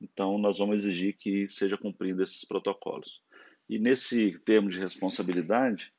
Então, 0.00 0.36
nós 0.36 0.58
vamos 0.58 0.84
exigir 0.84 1.16
que 1.16 1.48
seja 1.48 1.78
cumprido 1.78 2.22
esses 2.22 2.44
protocolos. 2.44 3.22
E 3.68 3.78
nesse 3.78 4.38
termo 4.40 4.68
de 4.68 4.78
responsabilidade, 4.78 5.92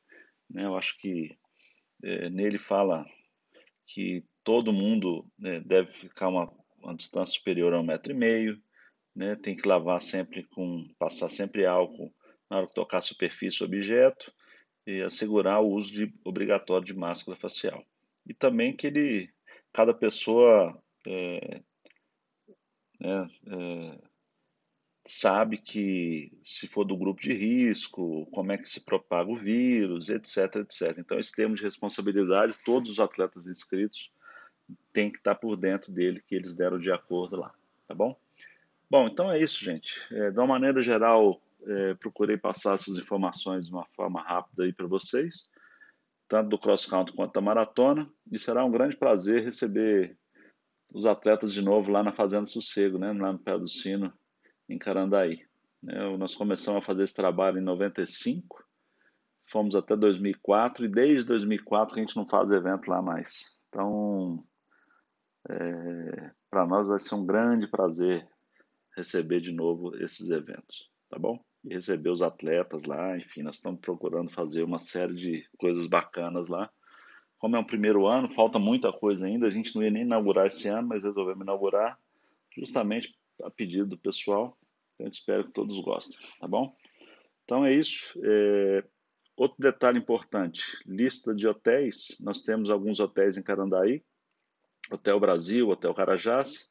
né, 0.49 0.65
eu 0.65 0.77
acho 0.77 0.97
que 0.97 1.37
é, 2.03 2.29
nele 2.29 2.57
fala 2.57 3.05
que 3.85 4.23
todo 4.43 4.71
mundo 4.71 5.25
né, 5.37 5.59
deve 5.59 5.91
ficar 5.93 6.29
uma, 6.29 6.51
uma 6.77 6.95
distância 6.95 7.33
superior 7.33 7.73
a 7.73 7.79
um 7.79 7.83
metro 7.83 8.11
e 8.11 8.15
meio, 8.15 8.61
né? 9.17 9.35
Tem 9.35 9.55
que 9.55 9.67
lavar 9.67 9.99
sempre 9.99 10.43
com, 10.43 10.87
passar 10.99 11.27
sempre 11.29 11.65
álcool 11.65 12.13
na 12.49 12.57
hora 12.57 12.67
que 12.67 12.75
tocar 12.75 13.01
superfície 13.01 13.63
ou 13.63 13.67
objeto 13.67 14.31
e 14.85 15.01
assegurar 15.01 15.59
o 15.59 15.71
uso 15.71 15.91
de, 15.91 16.13
obrigatório 16.23 16.85
de 16.85 16.93
máscara 16.93 17.37
facial. 17.37 17.83
E 18.25 18.33
também 18.33 18.75
que 18.75 18.85
ele, 18.85 19.29
cada 19.73 19.91
pessoa 19.91 20.79
é, 21.07 21.61
né, 22.99 23.29
é, 23.47 23.99
sabe 25.03 25.57
que 25.57 26.31
se 26.43 26.67
for 26.67 26.85
do 26.85 26.95
grupo 26.95 27.19
de 27.19 27.33
risco, 27.33 28.27
como 28.27 28.51
é 28.51 28.57
que 28.57 28.69
se 28.69 28.81
propaga 28.81 29.31
o 29.31 29.35
vírus, 29.35 30.09
etc, 30.09 30.57
etc. 30.57 30.95
Então, 30.99 31.17
esse 31.17 31.35
termo 31.35 31.55
de 31.55 31.63
responsabilidade, 31.63 32.57
todos 32.63 32.91
os 32.91 32.99
atletas 32.99 33.47
inscritos 33.47 34.11
têm 34.93 35.11
que 35.11 35.17
estar 35.17 35.35
por 35.35 35.57
dentro 35.57 35.91
dele, 35.91 36.21
que 36.21 36.35
eles 36.35 36.53
deram 36.53 36.77
de 36.77 36.91
acordo 36.91 37.39
lá, 37.39 37.51
tá 37.87 37.95
bom? 37.95 38.15
Bom, 38.89 39.07
então 39.07 39.29
é 39.29 39.39
isso, 39.39 39.63
gente. 39.63 40.01
É, 40.11 40.31
de 40.31 40.39
uma 40.39 40.47
maneira 40.47 40.81
geral, 40.81 41.41
é, 41.65 41.93
procurei 41.95 42.37
passar 42.37 42.75
essas 42.75 42.97
informações 42.97 43.67
de 43.67 43.73
uma 43.73 43.85
forma 43.95 44.21
rápida 44.21 44.63
aí 44.63 44.71
para 44.71 44.87
vocês, 44.87 45.49
tanto 46.27 46.49
do 46.49 46.57
cross 46.57 46.85
country 46.85 47.13
quanto 47.13 47.33
da 47.33 47.41
maratona, 47.41 48.09
e 48.31 48.39
será 48.39 48.63
um 48.63 48.71
grande 48.71 48.95
prazer 48.95 49.43
receber 49.43 50.17
os 50.93 51.05
atletas 51.05 51.51
de 51.51 51.61
novo 51.61 51.91
lá 51.91 52.01
na 52.01 52.13
Fazenda 52.13 52.45
Sossego, 52.45 52.97
né, 52.97 53.11
lá 53.11 53.33
no 53.33 53.39
Pé 53.39 53.57
do 53.57 53.67
Sino, 53.67 54.13
em 54.69 54.77
Carandaí. 54.77 55.45
É, 55.85 56.17
nós 56.17 56.33
começamos 56.33 56.81
a 56.81 56.85
fazer 56.85 57.03
esse 57.03 57.15
trabalho 57.15 57.59
em 57.59 57.63
95, 57.63 58.63
fomos 59.45 59.75
até 59.75 59.97
2004 59.97 60.85
e 60.85 60.87
desde 60.87 61.27
2004 61.27 61.97
a 61.97 61.99
gente 61.99 62.15
não 62.15 62.25
faz 62.25 62.51
evento 62.51 62.89
lá 62.89 63.01
mais. 63.01 63.57
Então, 63.67 64.43
é, 65.49 66.31
para 66.49 66.65
nós 66.65 66.87
vai 66.87 66.99
ser 66.99 67.15
um 67.15 67.25
grande 67.25 67.67
prazer 67.67 68.27
receber 68.97 69.39
de 69.39 69.51
novo 69.51 69.95
esses 70.03 70.29
eventos, 70.31 70.89
tá 71.07 71.19
bom? 71.19 71.39
E 71.63 71.73
receber 71.73 72.09
os 72.09 72.23
atletas 72.23 72.85
lá, 72.85 73.15
enfim, 73.15 73.43
nós 73.43 73.57
estamos 73.57 73.79
procurando 73.79 74.31
fazer 74.31 74.63
uma 74.63 74.79
série 74.79 75.13
de 75.13 75.49
coisas 75.57 75.85
bacanas 75.85 76.49
lá. 76.49 76.69
Como 77.37 77.55
é 77.55 77.59
um 77.59 77.63
primeiro 77.63 78.07
ano, 78.07 78.33
falta 78.33 78.57
muita 78.57 78.91
coisa 78.91 79.27
ainda, 79.27 79.45
a 79.45 79.51
gente 79.51 79.75
não 79.75 79.83
ia 79.83 79.91
nem 79.91 80.01
inaugurar 80.01 80.47
esse 80.47 80.67
ano, 80.67 80.87
mas 80.87 81.03
resolvemos 81.03 81.43
inaugurar 81.43 81.99
justamente 82.57 83.15
a 83.43 83.51
pedido 83.51 83.89
do 83.89 83.97
pessoal. 83.97 84.57
A 84.99 85.03
gente 85.03 85.19
espera 85.19 85.43
que 85.43 85.51
todos 85.51 85.79
gostem, 85.79 86.17
tá 86.39 86.47
bom? 86.47 86.75
Então 87.43 87.63
é 87.63 87.73
isso. 87.73 88.19
É... 88.23 88.83
Outro 89.35 89.57
detalhe 89.59 89.99
importante: 89.99 90.63
lista 90.83 91.35
de 91.35 91.47
hotéis. 91.47 92.17
Nós 92.19 92.41
temos 92.41 92.71
alguns 92.71 92.99
hotéis 92.99 93.37
em 93.37 93.43
Carandaí, 93.43 94.03
Hotel 94.89 95.19
Brasil, 95.19 95.69
Hotel 95.69 95.93
Carajás. 95.93 96.67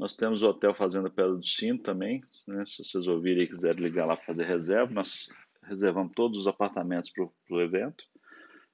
Nós 0.00 0.16
temos 0.16 0.42
o 0.42 0.48
Hotel 0.48 0.72
Fazenda 0.72 1.10
Pedra 1.10 1.34
do 1.34 1.44
Sino 1.44 1.78
também, 1.78 2.24
né? 2.48 2.64
se 2.64 2.82
vocês 2.82 3.06
ouvirem 3.06 3.42
e 3.42 3.46
quiserem 3.46 3.84
ligar 3.84 4.06
lá 4.06 4.16
para 4.16 4.24
fazer 4.24 4.44
reserva, 4.44 4.94
nós 4.94 5.28
reservamos 5.62 6.12
todos 6.16 6.38
os 6.38 6.46
apartamentos 6.46 7.10
para 7.10 7.28
o 7.50 7.60
evento. 7.60 8.02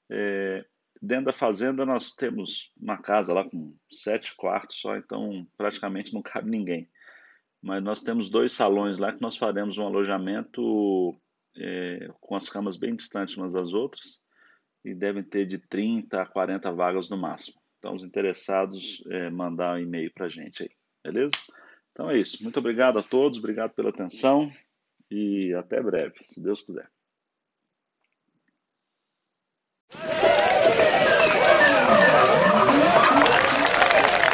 É, 0.09 0.65
dentro 1.03 1.25
da 1.25 1.33
fazenda 1.33 1.85
nós 1.85 2.15
temos 2.15 2.73
uma 2.81 2.97
casa 2.97 3.33
lá 3.33 3.43
com 3.43 3.77
sete 3.91 4.37
quartos 4.37 4.77
só, 4.77 4.97
então 4.97 5.45
praticamente 5.57 6.15
não 6.15 6.23
cabe 6.23 6.49
ninguém. 6.49 6.89
Mas 7.61 7.83
nós 7.83 8.05
temos 8.05 8.31
dois 8.31 8.53
salões 8.53 9.01
lá 9.01 9.13
que 9.13 9.21
nós 9.21 9.37
faremos 9.37 9.79
um 9.79 9.85
alojamento 9.85 11.13
é, 11.57 12.09
com 12.21 12.37
as 12.37 12.49
camas 12.49 12.77
bem 12.77 12.95
distantes 12.95 13.37
umas 13.37 13.53
das 13.53 13.73
outras 13.73 14.21
e 14.85 14.95
devem 14.95 15.25
ter 15.25 15.45
de 15.45 15.59
30 15.59 16.23
a 16.23 16.25
40 16.25 16.71
vagas 16.71 17.09
no 17.09 17.17
máximo. 17.17 17.61
Então, 17.81 17.95
os 17.95 18.05
interessados, 18.05 19.03
é, 19.11 19.29
mandar 19.29 19.75
um 19.75 19.81
e-mail 19.81 20.13
para 20.15 20.27
a 20.27 20.29
gente 20.29 20.63
aí. 20.63 20.76
Beleza? 21.07 21.37
Então 21.93 22.11
é 22.11 22.19
isso. 22.19 22.43
Muito 22.43 22.59
obrigado 22.59 22.99
a 22.99 23.03
todos, 23.03 23.39
obrigado 23.39 23.71
pela 23.73 23.91
atenção 23.91 24.51
e 25.11 25.55
até 25.55 25.81
breve, 25.81 26.15
se 26.23 26.43
Deus 26.43 26.63
quiser. 26.63 26.89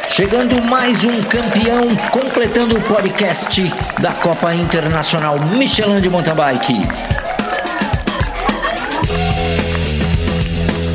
Chegando 0.09 0.61
mais 0.63 1.05
um 1.05 1.23
campeão, 1.25 1.89
completando 2.11 2.77
o 2.77 2.83
podcast 2.83 3.63
da 4.01 4.13
Copa 4.15 4.55
Internacional 4.55 5.37
Michelin 5.57 6.01
de 6.01 6.09
Mountain 6.09 6.35
Bike. 6.35 7.22